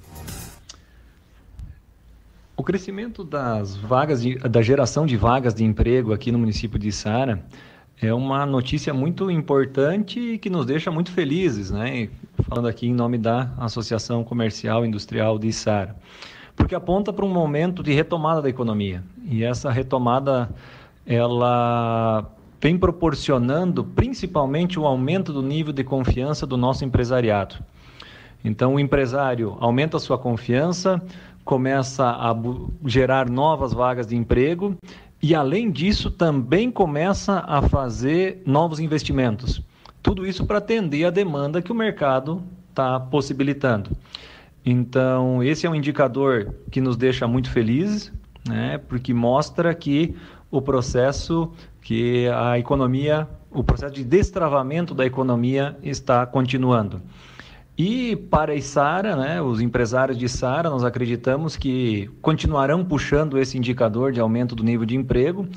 [2.57, 6.91] O crescimento das vagas, de, da geração de vagas de emprego aqui no município de
[6.91, 7.45] Sara
[8.01, 12.09] é uma notícia muito importante e que nos deixa muito felizes, né?
[12.49, 15.95] Falando aqui em nome da Associação Comercial e Industrial de Sara.
[16.55, 19.03] Porque aponta para um momento de retomada da economia.
[19.23, 20.49] E essa retomada,
[21.05, 22.27] ela
[22.59, 27.57] vem proporcionando principalmente o aumento do nível de confiança do nosso empresariado.
[28.43, 31.01] Então, o empresário aumenta a sua confiança,
[31.47, 32.35] começa a
[32.85, 34.75] gerar novas vagas de emprego
[35.23, 39.63] e, além disso, também começa a fazer novos investimentos.
[40.03, 43.91] Tudo isso para atender a demanda que o mercado está possibilitando.
[44.65, 48.11] Então, esse é um indicador que nos deixa muito felizes,
[48.45, 50.17] né, porque mostra que
[50.51, 51.49] o processo,
[51.81, 57.01] que a economia, o processo de destravamento da economia está continuando.
[57.77, 63.55] E para a Isara, né, os empresários de Isara, nós acreditamos que continuarão puxando esse
[63.55, 65.47] indicador de aumento do nível de emprego,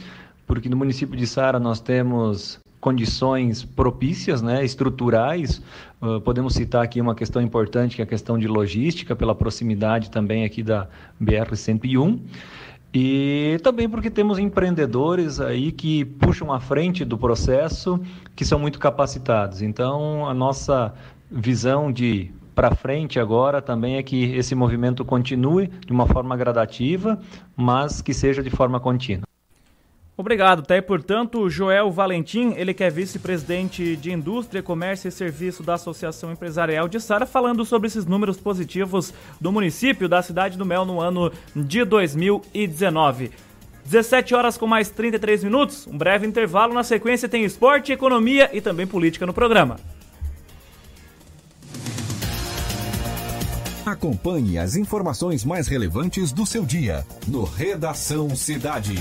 [0.46, 5.62] porque no município de Isara nós temos condições propícias, né, estruturais.
[6.00, 10.10] Uh, podemos citar aqui uma questão importante, que é a questão de logística, pela proximidade
[10.10, 10.88] também aqui da
[11.22, 12.18] BR-101.
[12.92, 18.00] E também porque temos empreendedores aí que puxam à frente do processo,
[18.34, 19.62] que são muito capacitados.
[19.62, 20.92] Então, a nossa
[21.30, 27.18] visão de para frente agora também é que esse movimento continue de uma forma gradativa,
[27.56, 29.24] mas que seja de forma contínua.
[30.16, 35.62] Obrigado, tá aí, portanto, Joel Valentim, ele que é vice-presidente de Indústria, Comércio e Serviço
[35.62, 40.66] da Associação Empresarial de Sara, falando sobre esses números positivos do município da Cidade do
[40.66, 43.30] Mel no ano de 2019.
[43.86, 48.60] 17 horas com mais 33 minutos, um breve intervalo, na sequência tem esporte, economia e
[48.60, 49.78] também política no programa.
[53.90, 58.94] Acompanhe as informações mais relevantes do seu dia no Redação Cidade.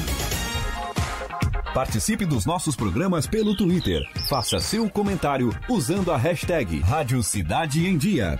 [1.76, 4.02] Participe dos nossos programas pelo Twitter.
[4.28, 8.40] Faça seu comentário usando a hashtag Rádio Cidade em Dia.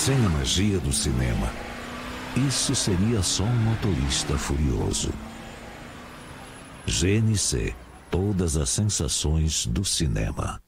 [0.00, 1.52] Sem a magia do cinema,
[2.48, 5.12] isso seria só um motorista furioso.
[6.86, 7.74] GNC
[8.10, 10.58] Todas as sensações do cinema.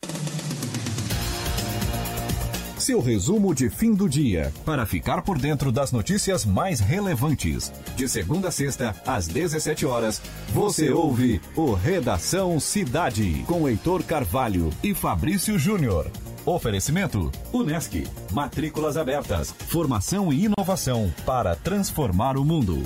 [2.77, 7.73] Seu resumo de fim do dia, para ficar por dentro das notícias mais relevantes.
[7.97, 10.21] De segunda a sexta, às 17 horas,
[10.53, 16.11] você ouve o Redação Cidade, com Heitor Carvalho e Fabrício Júnior.
[16.45, 18.07] Oferecimento: Unesc.
[18.33, 19.53] Matrículas abertas.
[19.69, 22.83] Formação e inovação para transformar o mundo.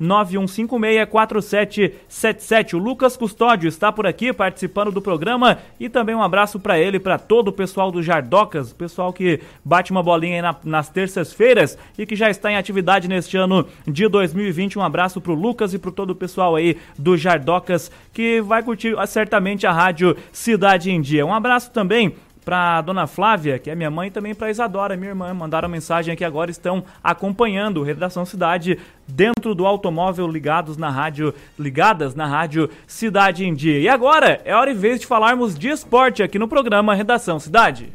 [0.00, 2.72] 991564777.
[2.72, 6.98] O Lucas Custódio está por aqui participando do programa e também um abraço para ele,
[6.98, 11.78] para todo o pessoal do Jardocas, pessoal que bate uma bolinha aí na, nas terças-feiras
[11.96, 14.78] e que já está em atividade neste ano de 2020.
[14.78, 18.94] Um abraço pro Lucas e pro todo o pessoal aí do Jardocas que vai curtir
[19.06, 21.24] certamente a rádio Cidade em Dia.
[21.24, 22.14] Um abraço também
[22.48, 25.34] para dona Flávia, que é minha mãe, e também para Isadora, minha irmã.
[25.34, 32.14] Mandaram mensagem aqui agora, estão acompanhando Redação Cidade dentro do automóvel ligados na rádio, ligadas
[32.14, 33.78] na rádio Cidade em Dia.
[33.78, 37.92] E agora é hora e vez de falarmos de esporte aqui no programa Redação Cidade.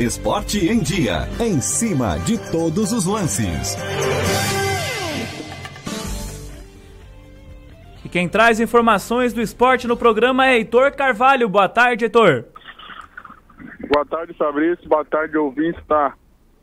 [0.00, 3.76] Esporte em Dia, em cima de todos os lances.
[8.12, 11.48] Quem traz informações do esporte no programa é Heitor Carvalho.
[11.48, 12.44] Boa tarde, Heitor.
[13.88, 14.86] Boa tarde, Fabrício.
[14.86, 16.12] Boa tarde, ouvintes da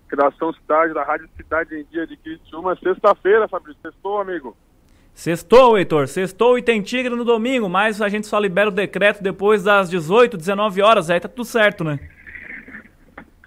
[0.08, 2.76] Criação Cidade, da Rádio Cidade em Dia de Criciúma.
[2.76, 3.82] Sexta-feira, Fabrício.
[3.82, 4.56] Sextou, amigo?
[5.12, 6.08] Sextou, Heitor.
[6.08, 9.90] Sextou e tem Tigre no domingo, mas a gente só libera o decreto depois das
[9.90, 11.10] 18, 19 horas.
[11.10, 12.00] Aí tá tudo certo, né?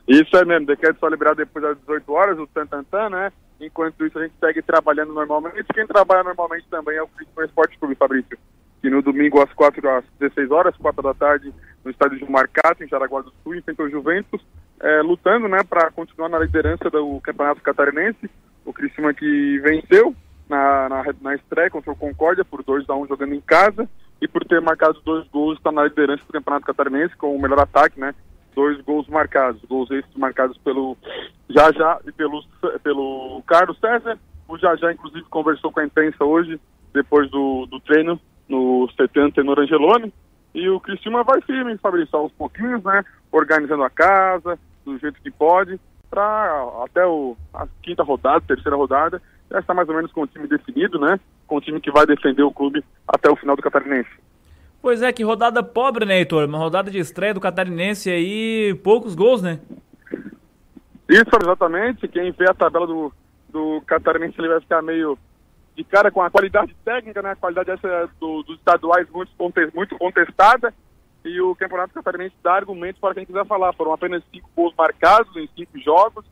[0.08, 0.66] Isso é mesmo.
[0.66, 3.32] Decreto só liberado depois das 18 horas, o Tantantan, né?
[3.62, 5.64] Enquanto isso, a gente segue trabalhando normalmente.
[5.72, 8.36] Quem trabalha normalmente também é o Cristo Esporte Clube, Fabrício.
[8.80, 11.54] Que no domingo, às 4 às 16 horas, 4 da tarde,
[11.84, 14.44] no estádio de Marcato, em Jaraguá do Sul, enfrentou o Juventus,
[14.80, 18.28] é, lutando né, para continuar na liderança do Campeonato Catarinense.
[18.64, 20.14] O Criciúma que venceu
[20.48, 23.88] na, na, na estreia contra o Concórdia por 2 a 1 jogando em casa
[24.20, 27.58] e por ter marcado dois gols, está na liderança do Campeonato Catarinense com o melhor
[27.58, 28.14] ataque, né?
[28.54, 30.96] Dois gols marcados, gols esses marcados pelo
[31.48, 32.42] Jajá e pelo,
[32.82, 34.18] pelo Carlos César.
[34.48, 36.60] O Jajá, inclusive, conversou com a imprensa hoje,
[36.92, 40.12] depois do, do treino, no 70 Tenor Angeloni.
[40.54, 43.02] E o Cristina vai firme, Fabrício, aos pouquinhos, né?
[43.30, 45.80] Organizando a casa, do jeito que pode,
[46.10, 50.26] para até o, a quinta rodada, terceira rodada, já está mais ou menos com o
[50.26, 51.18] time definido, né?
[51.46, 54.10] Com o time que vai defender o clube até o final do Catarinense.
[54.82, 56.44] Pois é, que rodada pobre, né, Heitor?
[56.44, 59.60] Uma rodada de estreia do Catarinense aí, poucos gols, né?
[61.08, 62.08] Isso, exatamente.
[62.08, 63.12] Quem vê a tabela do,
[63.48, 65.16] do Catarinense, ele vai ficar meio
[65.76, 67.30] de cara com a qualidade técnica, né?
[67.30, 69.30] A qualidade essa do, dos estaduais muito,
[69.72, 70.74] muito contestada.
[71.24, 73.72] E o Campeonato Catarinense dá argumentos para quem quiser falar.
[73.74, 76.24] Foram apenas cinco gols marcados em cinco jogos.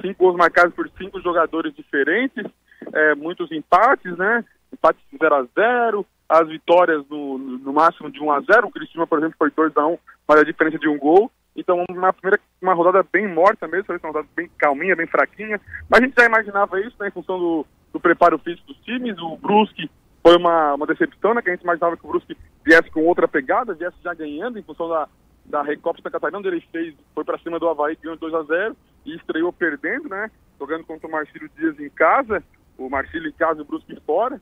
[0.00, 2.46] Cinco gols marcados por cinco jogadores diferentes.
[2.94, 4.42] É, muitos empates, né?
[4.72, 9.04] Empates 0 a 0 as vitórias no, no máximo de 1 a 0 O Cristina,
[9.04, 11.28] por exemplo, foi 2 a 1 mas a diferença de um gol.
[11.56, 15.60] Então, uma primeira uma rodada bem morta mesmo, uma rodada bem calminha, bem fraquinha.
[15.88, 19.18] Mas a gente já imaginava isso, né, em função do, do preparo físico dos times.
[19.18, 19.90] O Brusque
[20.22, 23.26] foi uma, uma decepção, né, que a gente imaginava que o Brusque viesse com outra
[23.26, 25.08] pegada, viesse já ganhando em função da,
[25.46, 28.42] da Recopa Santa Catarina, onde ele fez, foi para cima do Havaí, ganhou 2 a
[28.44, 32.40] 0 e estreou perdendo, né, jogando contra o Marcílio Dias em casa,
[32.78, 34.40] o Marcílio em casa e o Brusque fora.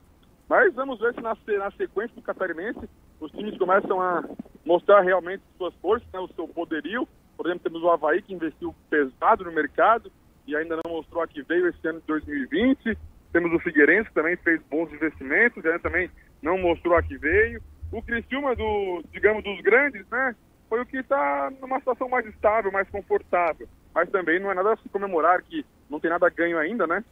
[0.49, 2.89] Mas vamos ver se na, na sequência do Catarinense
[3.19, 4.23] os times começam a
[4.65, 7.07] mostrar realmente suas forças, né, o seu poderio.
[7.37, 10.11] Por exemplo, temos o Havaí que investiu pesado no mercado
[10.47, 12.97] e ainda não mostrou a que veio esse ano de 2020.
[13.31, 16.09] Temos o Figueirense que também fez bons investimentos, ainda também
[16.41, 17.61] não mostrou a que veio.
[17.91, 20.35] O Criciúma, do, digamos, dos grandes, né,
[20.67, 23.67] foi o que está numa situação mais estável, mais confortável.
[23.93, 27.03] Mas também não é nada a se comemorar que não tem nada ganho ainda, né?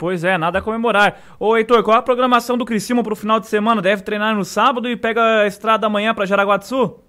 [0.00, 1.20] Pois é, nada a comemorar.
[1.38, 3.82] Ô Heitor, qual a programação do Criciúma para o final de semana?
[3.82, 7.04] Deve treinar no sábado e pega a estrada amanhã para Jaraguá do Sul?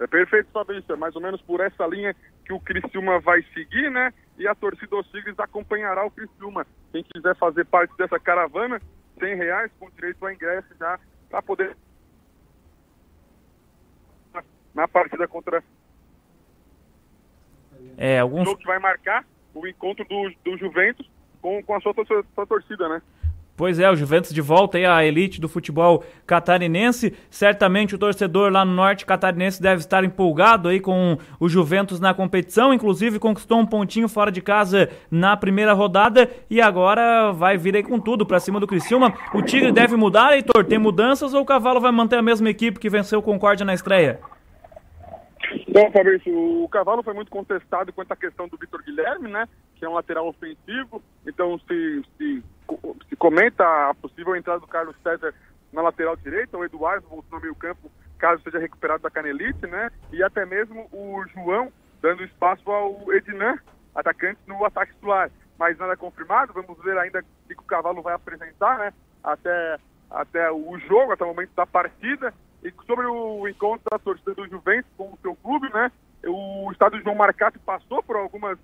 [0.00, 0.92] É perfeito, Fabrício.
[0.92, 2.12] É mais ou menos por essa linha
[2.44, 4.12] que o Criciúma vai seguir, né?
[4.36, 6.66] E a torcida dos Tigres acompanhará o Criciúma.
[6.90, 8.82] Quem quiser fazer parte dessa caravana,
[9.20, 10.98] 100 reais com direito a ingresso já
[11.30, 11.76] para poder
[14.74, 15.62] na partida contra
[17.96, 18.42] é, alguns...
[18.42, 19.24] o jogo que vai marcar
[19.54, 21.08] o encontro do, do Juventus
[21.40, 21.94] com, com a sua,
[22.34, 23.02] sua, torcida, né?
[23.56, 27.14] Pois é, o Juventus de volta aí à elite do futebol catarinense.
[27.30, 32.12] Certamente o torcedor lá no norte catarinense deve estar empolgado aí com o Juventus na
[32.12, 32.74] competição.
[32.74, 37.82] Inclusive conquistou um pontinho fora de casa na primeira rodada e agora vai vir aí
[37.82, 39.14] com tudo para cima do Criciúma.
[39.32, 40.62] O Tigre deve mudar, Heitor?
[40.66, 43.72] Tem mudanças ou o Cavalo vai manter a mesma equipe que venceu o Concórdia na
[43.72, 44.20] estreia?
[45.76, 49.46] Bom, Fabrício, o Cavalo foi muito contestado quanto à questão do Vitor Guilherme, né?
[49.74, 51.02] Que é um lateral ofensivo.
[51.26, 52.42] Então, se, se,
[53.10, 55.34] se comenta a possível entrada do Carlos César
[55.70, 59.90] na lateral direita, o Eduardo voltou no meio campo, caso seja recuperado da canelite, né?
[60.10, 61.70] E até mesmo o João
[62.00, 63.58] dando espaço ao Ednan,
[63.94, 65.30] atacante no ataque titular.
[65.58, 68.94] Mas nada confirmado, vamos ver ainda o que o Cavalo vai apresentar, né?
[69.22, 69.76] Até,
[70.10, 72.32] até o jogo, até o momento da partida.
[72.62, 75.90] E sobre o encontro da torcida do Juventus com o seu clube, né?
[76.24, 78.58] O estado de João Marcato passou por algumas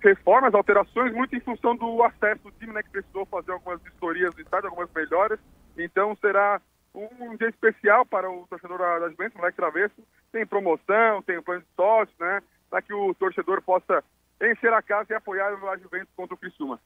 [0.00, 2.82] reformas, alterações, muito em função do acesso do time, né?
[2.82, 5.38] Que precisou fazer algumas vistorias do estádio, algumas melhoras.
[5.78, 6.60] Então será
[6.94, 9.94] um dia especial para o torcedor da Juventus, moleque travesso.
[10.30, 12.42] Tem promoção, tem plano de sócio, né?
[12.68, 14.02] Para que o torcedor possa
[14.42, 16.80] encher a casa e apoiar a Juventus contra o Criciúma.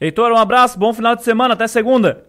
[0.00, 2.26] Heitor, um abraço, bom final de semana, até segunda.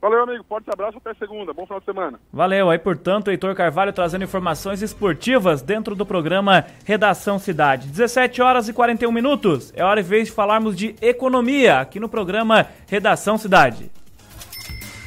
[0.00, 0.44] Valeu, amigo.
[0.48, 1.52] Forte abraço até segunda.
[1.52, 2.18] Bom final de semana.
[2.32, 2.70] Valeu.
[2.70, 7.86] Aí, portanto, Heitor Carvalho trazendo informações esportivas dentro do programa Redação Cidade.
[7.88, 9.72] 17 horas e 41 minutos.
[9.76, 13.90] É hora e vez de falarmos de economia aqui no programa Redação Cidade.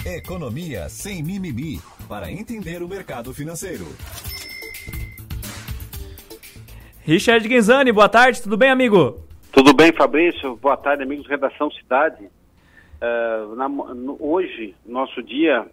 [0.06, 3.86] Economia sem mimimi para entender o mercado financeiro.
[7.02, 8.42] Richard Guinzani, boa tarde.
[8.42, 9.24] Tudo bem, amigo?
[9.52, 10.56] Tudo bem, Fabrício.
[10.58, 12.30] Boa tarde, amigos Redação Cidade.
[13.04, 15.68] Uh, na, no, hoje, nosso dia,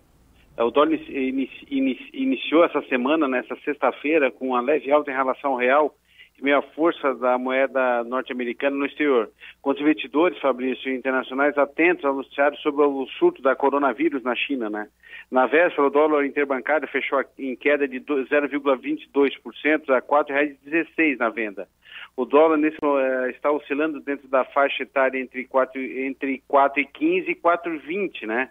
[0.59, 5.15] uh, o dólar inici, inici, iniciou essa semana, nessa sexta-feira, com uma leve alta em
[5.15, 5.95] relação ao real,
[6.37, 9.31] e meio a força da moeda norte-americana no exterior.
[9.63, 14.69] Com os investidores, Fabrício, internacionais atentos ao noticiário sobre o surto da coronavírus na China,
[14.69, 14.89] né?
[15.31, 21.69] Na véspera, o dólar interbancário fechou em queda de 0,22% a R$ 4,16 na venda.
[22.17, 26.85] O dólar nesse, uh, está oscilando dentro da faixa etária entre 4, entre 4 e
[26.87, 28.51] 15 e 4,20, né?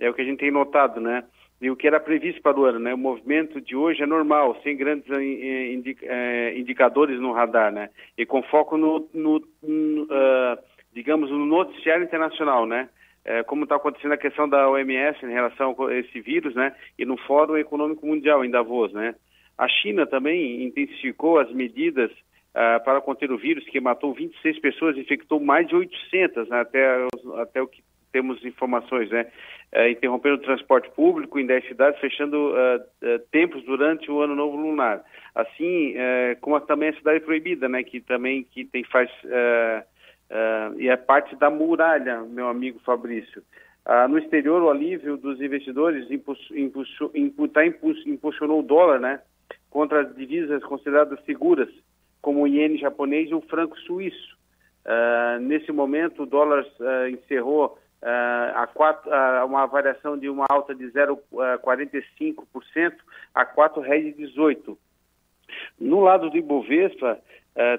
[0.00, 1.24] É o que a gente tem notado, né?
[1.60, 2.92] E o que era previsto para o ano, né?
[2.92, 7.90] O movimento de hoje é normal, sem grandes eh, uh, indicadores no radar, né?
[8.18, 10.58] E com foco no, no, no uh,
[10.92, 12.88] digamos, no noticiário internacional, né?
[13.46, 16.74] como está acontecendo a questão da OMS em relação a esse vírus, né?
[16.98, 19.14] E no Fórum Econômico Mundial em Davos, né?
[19.56, 22.10] A China também intensificou as medidas
[22.54, 27.06] uh, para conter o vírus, que matou 26 pessoas, infectou mais de 800, né, até,
[27.36, 27.82] até o que
[28.12, 29.26] temos informações, né?
[29.74, 34.56] Uh, interrompendo o transporte público em 10 cidades, fechando uh, tempos durante o ano novo
[34.56, 35.02] lunar.
[35.34, 35.94] Assim,
[36.40, 37.82] como também a cidade proibida, né?
[37.82, 39.10] Que também que tem faz
[40.78, 43.42] e é parte da muralha, meu amigo Fabrício.
[44.08, 46.06] no exterior, o alívio dos investidores
[47.52, 49.20] tá impulsionou o dólar, né?
[49.68, 51.68] Contra as divisas consideradas seguras
[52.24, 54.34] como o iene japonês e o franco suíço.
[54.86, 59.10] Uh, nesse momento, o dólar uh, encerrou uh, a quatro,
[59.44, 62.94] uma variação de uma alta de 0,45%
[63.34, 64.74] a R$ 4,18.
[65.78, 67.20] No lado do Ibovespa,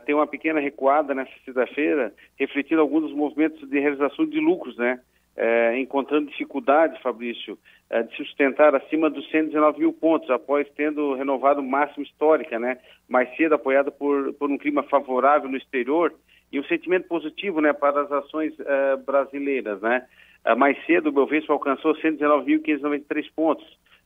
[0.05, 5.01] tem uma pequena recuada nessa sexta-feira, refletindo alguns dos movimentos de realização de lucros, né?
[5.37, 7.57] É, encontrando dificuldade, Fabrício,
[7.89, 12.77] é, de sustentar acima dos 119 mil pontos, após tendo renovado o máximo histórica, né?
[13.07, 16.13] Mais cedo apoiado por, por um clima favorável no exterior
[16.51, 20.05] e um sentimento positivo, né, para as ações uh, brasileiras, né?
[20.45, 23.65] Uh, mais cedo o Bovespa alcançou 119.593 pontos,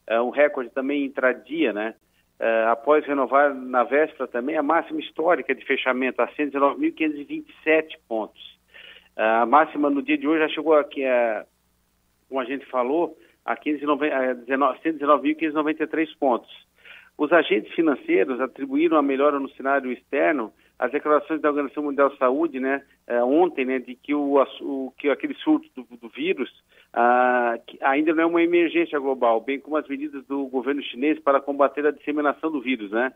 [0.10, 1.94] uh, um recorde também intradia, né?
[2.40, 8.59] Uh, após renovar na véspera também a máxima histórica de fechamento a 119.527 pontos.
[9.20, 11.46] Uh, a máxima no dia de hoje já chegou aqui, uh,
[12.30, 16.50] como a gente falou, a 119.593 pontos.
[17.18, 22.18] Os agentes financeiros atribuíram a melhora no cenário externo as declarações da Organização Mundial de
[22.18, 22.82] Saúde, né,
[23.26, 26.50] ontem, né, de que o, o que aquele surto do, do vírus
[26.96, 31.42] uh, ainda não é uma emergência global, bem como as medidas do governo chinês para
[31.42, 33.12] combater a disseminação do vírus, né?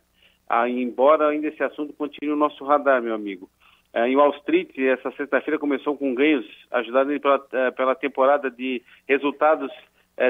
[0.51, 3.49] Uh, embora ainda esse assunto continue no nosso radar, meu amigo.
[3.93, 7.39] Uh, em Wall Street, essa sexta-feira começou com ganhos ajudados pela,
[7.71, 9.71] pela temporada de resultados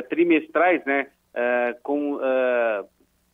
[0.10, 1.08] trimestrais, né?
[1.82, 2.20] com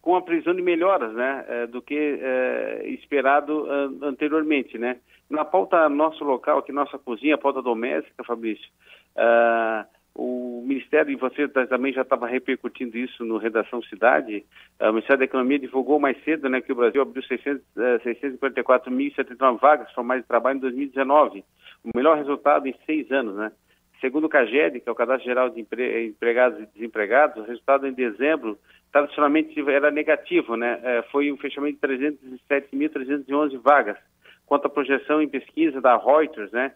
[0.02, 2.20] com a previsão de melhoras, né, do que
[2.86, 3.68] esperado
[4.02, 4.98] anteriormente, né.
[5.30, 8.68] Na pauta nosso local, aqui nossa cozinha, pauta doméstica, Fabrício,
[9.16, 9.86] uh,
[10.20, 14.46] o Ministério, e você também já estava repercutindo isso no Redação Cidade,
[14.80, 18.00] uh, o Ministério da Economia divulgou mais cedo, né, que o Brasil abriu 600, uh,
[18.04, 21.44] 644.079 vagas formais de trabalho em 2019,
[21.86, 23.52] o melhor resultado em seis anos, né.
[24.02, 27.94] Segundo o CAGED, que é o Cadastro Geral de Empregados e Desempregados, o resultado em
[27.94, 28.58] dezembro
[28.92, 30.80] tradicionalmente era negativo, né?
[30.84, 32.08] É, foi um fechamento de
[32.50, 33.98] 307.311 vagas,
[34.46, 36.72] quanto à projeção em pesquisa da Reuters, né?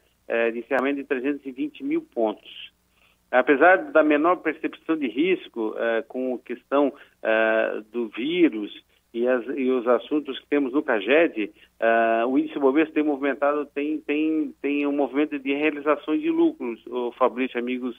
[0.51, 2.72] De encerramento de 320 mil pontos.
[3.33, 8.71] Apesar da menor percepção de risco é, com a questão é, do vírus
[9.11, 13.65] e, as, e, os assuntos que temos no CAGED, uh, o índice Bovespa tem movimentado,
[13.67, 17.95] tem, tem, tem um movimento de realizações de lucros, o Fabrício, amigos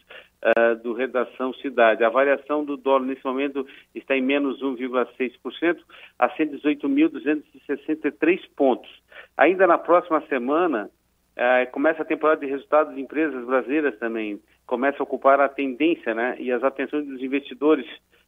[0.83, 2.03] do Redação Cidade.
[2.03, 3.65] A variação do dólar nesse momento
[3.95, 5.79] está em menos 1,6%
[6.19, 8.91] a 118.263 pontos.
[9.37, 10.91] Ainda na próxima semana,
[11.37, 16.15] uh, começa a temporada de resultados de empresas brasileiras também, começa a ocupar a tendência
[16.15, 17.87] né, e as atenções dos investidores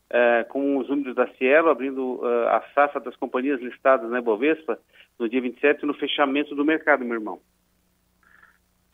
[0.09, 4.79] é, com os números da Cielo, abrindo uh, a safra das companhias listadas na Ibovespa
[5.19, 7.41] no dia 27 no fechamento do mercado, meu irmão.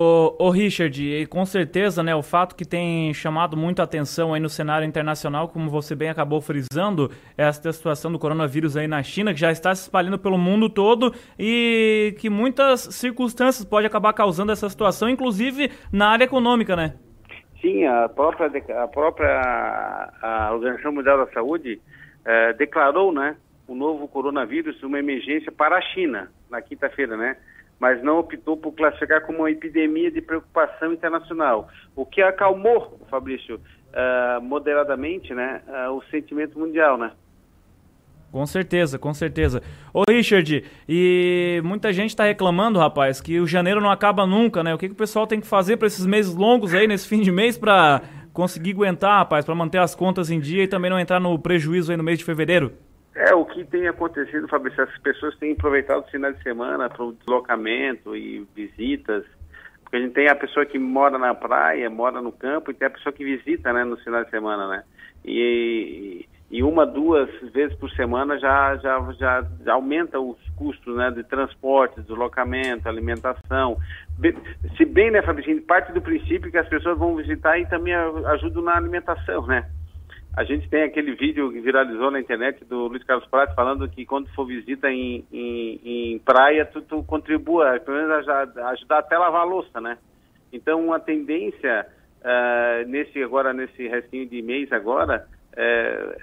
[0.02, 4.48] Ô, ô Richard, com certeza, né, o fato que tem chamado muita atenção aí no
[4.48, 9.32] cenário internacional, como você bem acabou frisando, é essa situação do coronavírus aí na China,
[9.32, 14.50] que já está se espalhando pelo mundo todo e que muitas circunstâncias pode acabar causando
[14.50, 16.94] essa situação, inclusive na área econômica, né?
[17.60, 18.50] Sim, a própria,
[18.82, 21.80] a própria a Organização Mundial da Saúde
[22.24, 23.36] eh, declarou, né,
[23.68, 27.36] o novo coronavírus uma emergência para a China na quinta-feira, né?
[27.82, 33.56] Mas não optou por classificar como uma epidemia de preocupação internacional, o que acalmou, Fabrício,
[33.56, 37.10] uh, moderadamente, né, uh, o sentimento mundial, né?
[38.30, 39.60] Com certeza, com certeza.
[39.92, 44.72] Ô Richard, e muita gente está reclamando, rapaz, que o janeiro não acaba nunca, né?
[44.72, 47.20] O que, que o pessoal tem que fazer para esses meses longos aí, nesse fim
[47.20, 48.00] de mês, para
[48.32, 51.90] conseguir aguentar, rapaz, para manter as contas em dia e também não entrar no prejuízo
[51.90, 52.72] aí no mês de fevereiro?
[53.14, 57.04] É, o que tem acontecido, Fabrício, as pessoas têm aproveitado o final de semana para
[57.04, 59.24] o deslocamento e visitas,
[59.82, 62.88] porque a gente tem a pessoa que mora na praia, mora no campo, e tem
[62.88, 64.84] a pessoa que visita, né, no final de semana, né?
[65.24, 71.22] E, e uma, duas vezes por semana já, já, já, aumenta os custos né, de
[71.22, 73.76] transporte, deslocamento, alimentação.
[74.76, 78.62] Se bem, né, Fabrício, parte do princípio que as pessoas vão visitar e também ajudam
[78.62, 79.68] na alimentação, né?
[80.34, 84.06] A gente tem aquele vídeo que viralizou na internet do Luiz Carlos Prates falando que
[84.06, 89.42] quando for visita em, em, em praia, tu, tu contribua, pelo menos ajudar até lavar
[89.42, 89.98] a louça, né?
[90.50, 91.86] Então, a tendência
[92.22, 96.16] uh, nesse agora, nesse restinho de mês agora, é,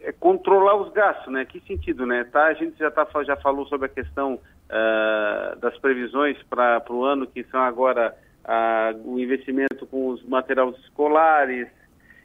[0.00, 1.44] é, controlar os gastos, né?
[1.44, 2.24] Que sentido, né?
[2.24, 7.04] Tá, a gente já, tá, já falou sobre a questão uh, das previsões para o
[7.04, 11.68] ano, que são agora uh, o investimento com os materiais escolares,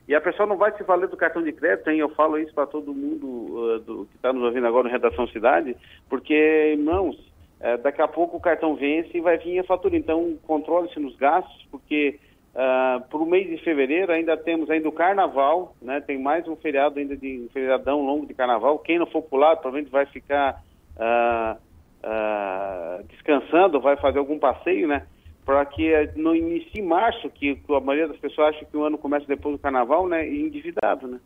[0.07, 1.99] e a pessoa não vai se valer do cartão de crédito, hein?
[1.99, 5.27] Eu falo isso para todo mundo uh, do, que está nos ouvindo agora no Redação
[5.27, 5.75] Cidade,
[6.09, 7.15] porque, irmãos,
[7.59, 9.97] uh, daqui a pouco o cartão vence e vai vir a fatura.
[9.97, 12.19] Então, controle-se nos gastos, porque
[12.57, 16.01] Uh, para o mês de fevereiro ainda temos ainda o carnaval, né?
[16.01, 18.79] Tem mais um feriado ainda de um feriadão longo de carnaval.
[18.79, 20.59] Quem não for pular provavelmente vai ficar
[23.09, 25.05] descansando, vai fazer algum passeio, né?
[25.47, 29.25] Para que não inicie março, que a maioria das pessoas acha que o ano começa
[29.25, 30.27] depois do carnaval, né?
[30.27, 31.19] E endividado, né?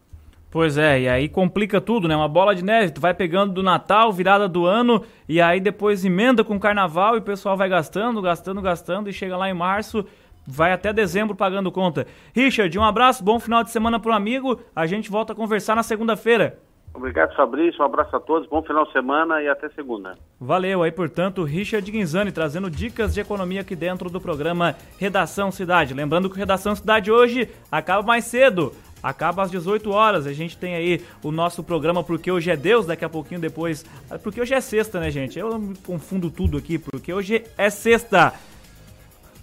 [0.52, 2.16] Pois é, e aí complica tudo, né?
[2.16, 6.06] Uma bola de neve, tu vai pegando do Natal, virada do ano, e aí depois
[6.06, 9.56] emenda com o carnaval e o pessoal vai gastando, gastando, gastando, e chega lá em
[9.56, 10.06] março,
[10.46, 12.06] vai até dezembro pagando conta.
[12.36, 14.60] Richard, um abraço, bom final de semana para o amigo.
[14.76, 16.60] A gente volta a conversar na segunda-feira.
[16.94, 17.82] Obrigado, Fabrício.
[17.82, 20.16] Um abraço a todos, bom final de semana e até segunda.
[20.40, 25.94] Valeu aí, portanto, Richard Guinzani trazendo dicas de economia aqui dentro do programa Redação Cidade.
[25.94, 28.74] Lembrando que o Redação Cidade hoje acaba mais cedo.
[29.02, 30.28] Acaba às 18 horas.
[30.28, 33.84] A gente tem aí o nosso programa Porque Hoje é Deus, daqui a pouquinho depois.
[34.22, 35.40] Porque hoje é sexta, né, gente?
[35.40, 38.34] Eu confundo tudo aqui, porque hoje é sexta.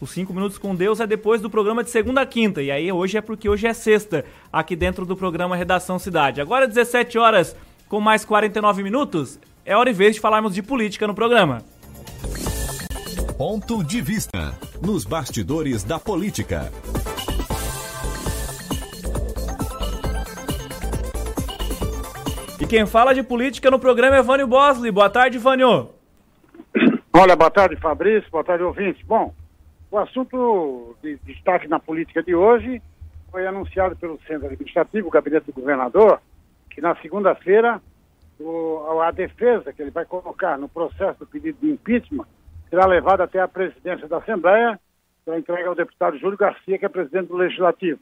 [0.01, 2.62] Os 5 minutos com Deus é depois do programa de segunda a quinta.
[2.62, 6.40] E aí hoje é porque hoje é sexta, aqui dentro do programa Redação Cidade.
[6.40, 7.57] Agora 17 horas
[7.88, 11.62] com mais 49 minutos, é hora e vez de falarmos de política no programa.
[13.36, 16.70] Ponto de vista nos bastidores da política.
[22.61, 24.90] E quem fala de política no programa é Vânio Bosley.
[24.90, 25.90] Boa tarde, Vânio.
[27.12, 28.30] Olha, boa tarde, Fabrício.
[28.30, 29.05] Boa tarde, ouvinte.
[29.05, 29.32] Bom,
[29.91, 32.82] o assunto de destaque na política de hoje
[33.30, 36.20] foi anunciado pelo Centro Administrativo, o gabinete do governador,
[36.70, 37.80] que na segunda-feira
[39.03, 42.26] a defesa que ele vai colocar no processo do pedido de impeachment
[42.70, 44.78] será levada até a presidência da Assembleia
[45.24, 47.99] para entrega ao deputado Júlio Garcia, que é presidente do Legislativo.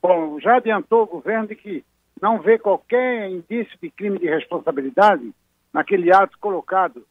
[0.00, 1.84] Bom, já adiantou o governo de que
[2.20, 5.32] não vê qualquer indício de crime de responsabilidade
[5.72, 7.04] naquele ato colocado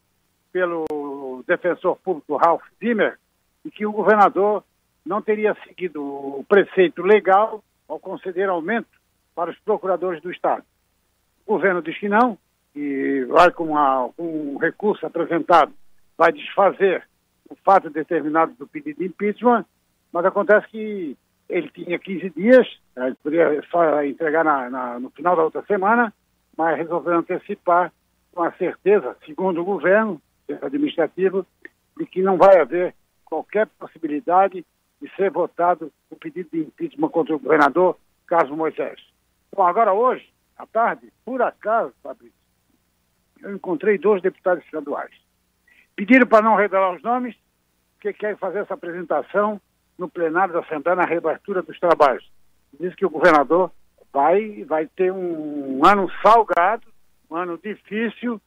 [0.51, 3.18] pelo defensor público Ralph Zimmer,
[3.66, 4.64] e que o governador
[5.05, 8.89] não teria seguido o preceito legal ao conceder aumento
[9.36, 10.64] para os procuradores do Estado.
[11.45, 12.38] O governo diz que não,
[12.76, 15.74] e vai com, uma, com um recurso apresentado,
[16.18, 17.05] vai desfazer
[17.49, 19.66] o fato determinado do pedido de impeachment,
[20.12, 21.18] mas acontece que
[21.49, 25.64] ele tinha 15 dias, né, ele poderia só entregar na, na, no final da outra
[25.64, 26.14] semana,
[26.57, 27.91] mas resolveu antecipar
[28.34, 30.22] com a certeza, segundo o governo
[30.62, 31.45] administrativo,
[31.97, 32.95] de que não vai haver
[33.32, 34.65] qualquer possibilidade
[35.01, 38.99] de ser votado o pedido de impeachment contra o governador Carlos Moisés.
[39.55, 40.27] Bom, agora hoje,
[40.57, 42.36] à tarde, por acaso, Fabrício,
[43.41, 45.11] eu encontrei dois deputados estaduais.
[45.95, 47.36] Pediram para não revelar os nomes,
[47.93, 49.61] porque querem fazer essa apresentação
[49.97, 52.29] no plenário da Assembleia na reabertura dos trabalhos.
[52.77, 53.71] Diz que o governador
[54.11, 56.86] vai, vai ter um ano salgado,
[57.29, 58.41] um ano difícil,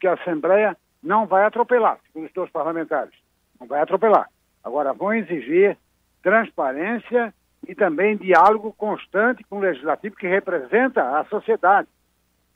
[0.00, 3.23] que a Assembleia não vai atropelar, segundo os dois parlamentares
[3.60, 4.28] não vai atropelar.
[4.62, 5.76] Agora, vão exigir
[6.22, 7.34] transparência
[7.68, 11.88] e também diálogo constante com o legislativo que representa a sociedade.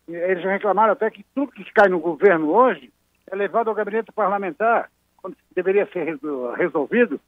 [0.06, 2.90] Eles reclamaram até que tudo que cai no governo hoje
[3.30, 6.18] é levado ao gabinete parlamentar, quando deveria ser
[6.56, 7.20] resolvido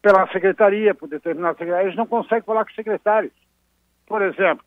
[0.00, 1.88] pela secretaria, por determinados secretários.
[1.88, 3.32] Eles não conseguem falar com os secretários.
[4.06, 4.64] Por exemplo,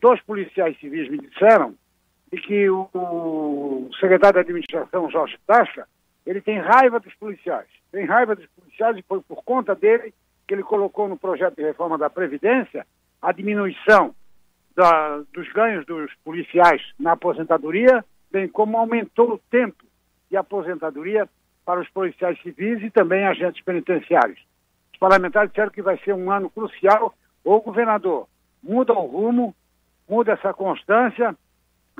[0.00, 1.74] dois policiais civis me disseram
[2.32, 5.86] de que o secretário da administração, Jorge Tacha,
[6.26, 7.68] ele tem raiva dos policiais.
[7.90, 10.14] Tem raiva dos policiais e foi por conta dele
[10.46, 12.86] que ele colocou no projeto de reforma da Previdência
[13.20, 14.14] a diminuição
[14.74, 19.84] da, dos ganhos dos policiais na aposentadoria, bem como aumentou o tempo
[20.30, 21.28] de aposentadoria
[21.64, 24.40] para os policiais civis e também agentes penitenciários.
[24.92, 27.14] Os parlamentares disseram que vai ser um ano crucial.
[27.44, 28.28] O governador
[28.62, 29.54] muda o rumo,
[30.08, 31.36] muda essa constância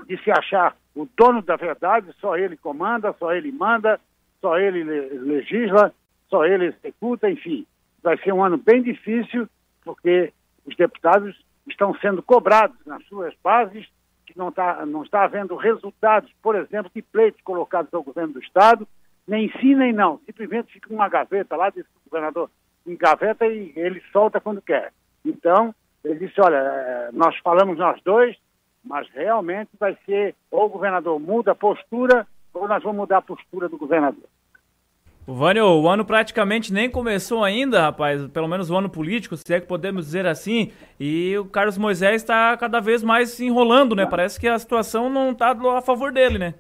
[0.07, 4.01] de se achar o dono da verdade, só ele comanda, só ele manda,
[4.41, 5.93] só ele legisla,
[6.29, 7.67] só ele executa, enfim.
[8.03, 9.49] Vai ser um ano bem difícil,
[9.85, 10.33] porque
[10.65, 11.39] os deputados
[11.69, 13.87] estão sendo cobrados nas suas bases,
[14.27, 18.41] que não, tá, não está havendo resultados, por exemplo, de pleitos colocados ao governo do
[18.41, 18.87] Estado,
[19.27, 20.21] nem sim nem não.
[20.27, 22.51] Simplesmente fica uma gaveta lá, diz o governador,
[22.87, 24.93] em gaveta e ele solta quando quer.
[25.25, 25.75] Então,
[26.05, 28.37] ele disse, olha, eh, nós falamos nós dois,
[28.83, 33.23] mas realmente vai ser, ou o governador muda a postura, ou nós vamos mudar a
[33.23, 34.25] postura do governador.
[35.27, 39.55] O Vânio, o ano praticamente nem começou ainda, rapaz, pelo menos o ano político, se
[39.55, 43.95] é que podemos dizer assim, e o Carlos Moisés está cada vez mais se enrolando,
[43.95, 44.07] né?
[44.07, 46.55] Parece que a situação não está a favor dele, né?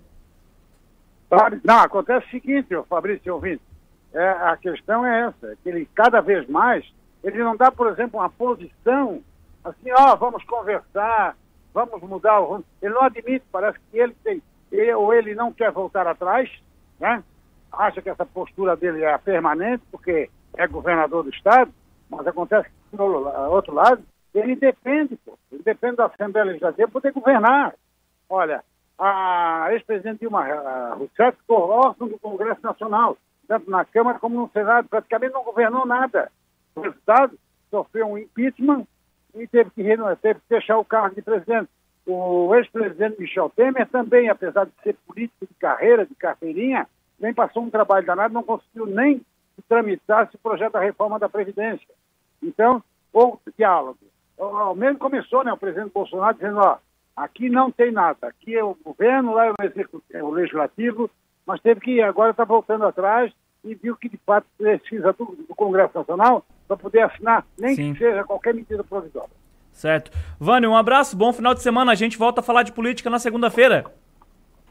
[1.64, 3.62] Não, acontece o seguinte, Fabrício ouvinte,
[4.12, 6.84] é, a questão é essa, que ele cada vez mais,
[7.24, 9.20] ele não dá, por exemplo, uma posição
[9.64, 11.36] assim, ó, vamos conversar,
[11.72, 12.64] vamos mudar o rumo.
[12.82, 16.50] Ele não admite, parece que ele tem ele, ou ele não quer voltar atrás,
[16.98, 17.22] né?
[17.72, 21.72] acha que essa postura dele é permanente, porque é governador do Estado,
[22.08, 24.02] mas acontece que, do outro lado,
[24.34, 27.74] ele depende, pô, ele depende da Assembleia Legislativa para poder governar.
[28.28, 28.62] Olha,
[28.98, 30.44] a ex-presidente Dilma
[30.94, 33.16] Rousseff ficou órfão do Congresso Nacional,
[33.48, 36.30] tanto na Câmara como no Senado, praticamente não governou nada.
[36.74, 37.38] O resultado,
[37.70, 38.84] sofreu um impeachment
[39.34, 39.82] e teve que,
[40.20, 41.68] teve que deixar o cargo de presidente.
[42.06, 46.86] O ex-presidente Michel Temer também, apesar de ser político de carreira, de carteirinha,
[47.18, 49.18] nem passou um trabalho danado, não conseguiu nem
[49.54, 51.86] que tramitasse o projeto da reforma da Previdência.
[52.42, 52.82] Então,
[53.12, 53.98] houve diálogo.
[54.38, 56.78] Ao menos começou né, o presidente Bolsonaro dizendo, ó,
[57.14, 61.10] aqui não tem nada, aqui é o governo, lá é o, executivo, é o legislativo,
[61.46, 63.30] mas teve que agora está voltando atrás
[63.62, 67.92] e viu que de fato precisa do, do Congresso Nacional para poder assinar, nem Sim.
[67.92, 69.30] que seja qualquer medida provisória.
[69.72, 70.10] Certo.
[70.38, 71.92] Vânio, um abraço, bom final de semana.
[71.92, 73.84] A gente volta a falar de política na segunda-feira.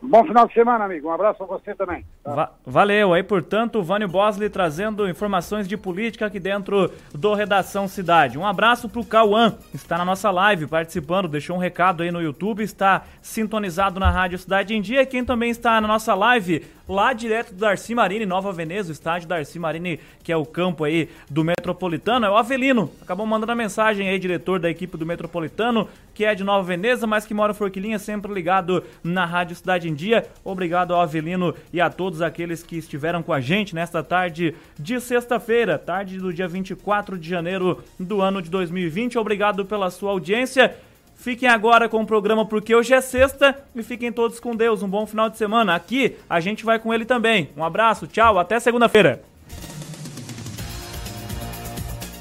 [0.02, 1.10] Bom final de semana, amigo.
[1.10, 2.06] Um abraço a você também.
[2.24, 2.34] Tá?
[2.34, 3.14] Va valeu.
[3.14, 8.38] Aí, portanto, o Vânio Bosley trazendo informações de política aqui dentro do Redação Cidade.
[8.38, 12.64] Um abraço pro Cauã, está na nossa live participando, deixou um recado aí no YouTube,
[12.64, 15.06] está sintonizado na Rádio Cidade em Dia.
[15.06, 19.28] Quem também está na nossa live, lá direto do Darcy Marini, Nova Veneza, o estádio
[19.28, 22.90] Darcy Marini, que é o campo aí do Metropolitano, é o Avelino.
[23.02, 27.06] Acabou mandando a mensagem aí, diretor da equipe do Metropolitano, que é de Nova Veneza,
[27.06, 30.28] mas que mora em Forquilinha, sempre ligado na Rádio Cidade em Dia.
[30.44, 35.00] Obrigado ao Avelino e a todos aqueles que estiveram com a gente nesta tarde de
[35.00, 39.18] sexta-feira, tarde do dia 24 de janeiro do ano de 2020.
[39.18, 40.76] Obrigado pela sua audiência.
[41.16, 44.82] Fiquem agora com o programa porque hoje é sexta e fiquem todos com Deus.
[44.82, 45.76] Um bom final de semana.
[45.76, 47.50] Aqui a gente vai com ele também.
[47.58, 49.29] Um abraço, tchau, até segunda-feira.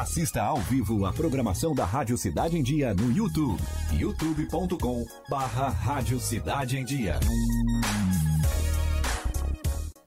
[0.00, 3.62] Assista ao vivo a programação da Rádio Cidade em Dia no YouTube.
[3.92, 7.20] youtube.com barra Rádio Cidade em Dia.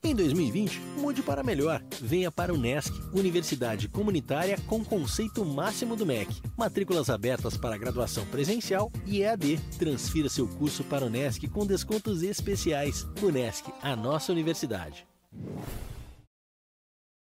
[0.03, 1.79] Em 2020, mude para melhor.
[2.01, 6.41] Venha para o NESC, Universidade Comunitária com conceito máximo do MEC.
[6.57, 9.59] Matrículas abertas para graduação presencial e EAD.
[9.77, 13.07] Transfira seu curso para o NESC com descontos especiais.
[13.21, 15.05] O NESC, a nossa universidade.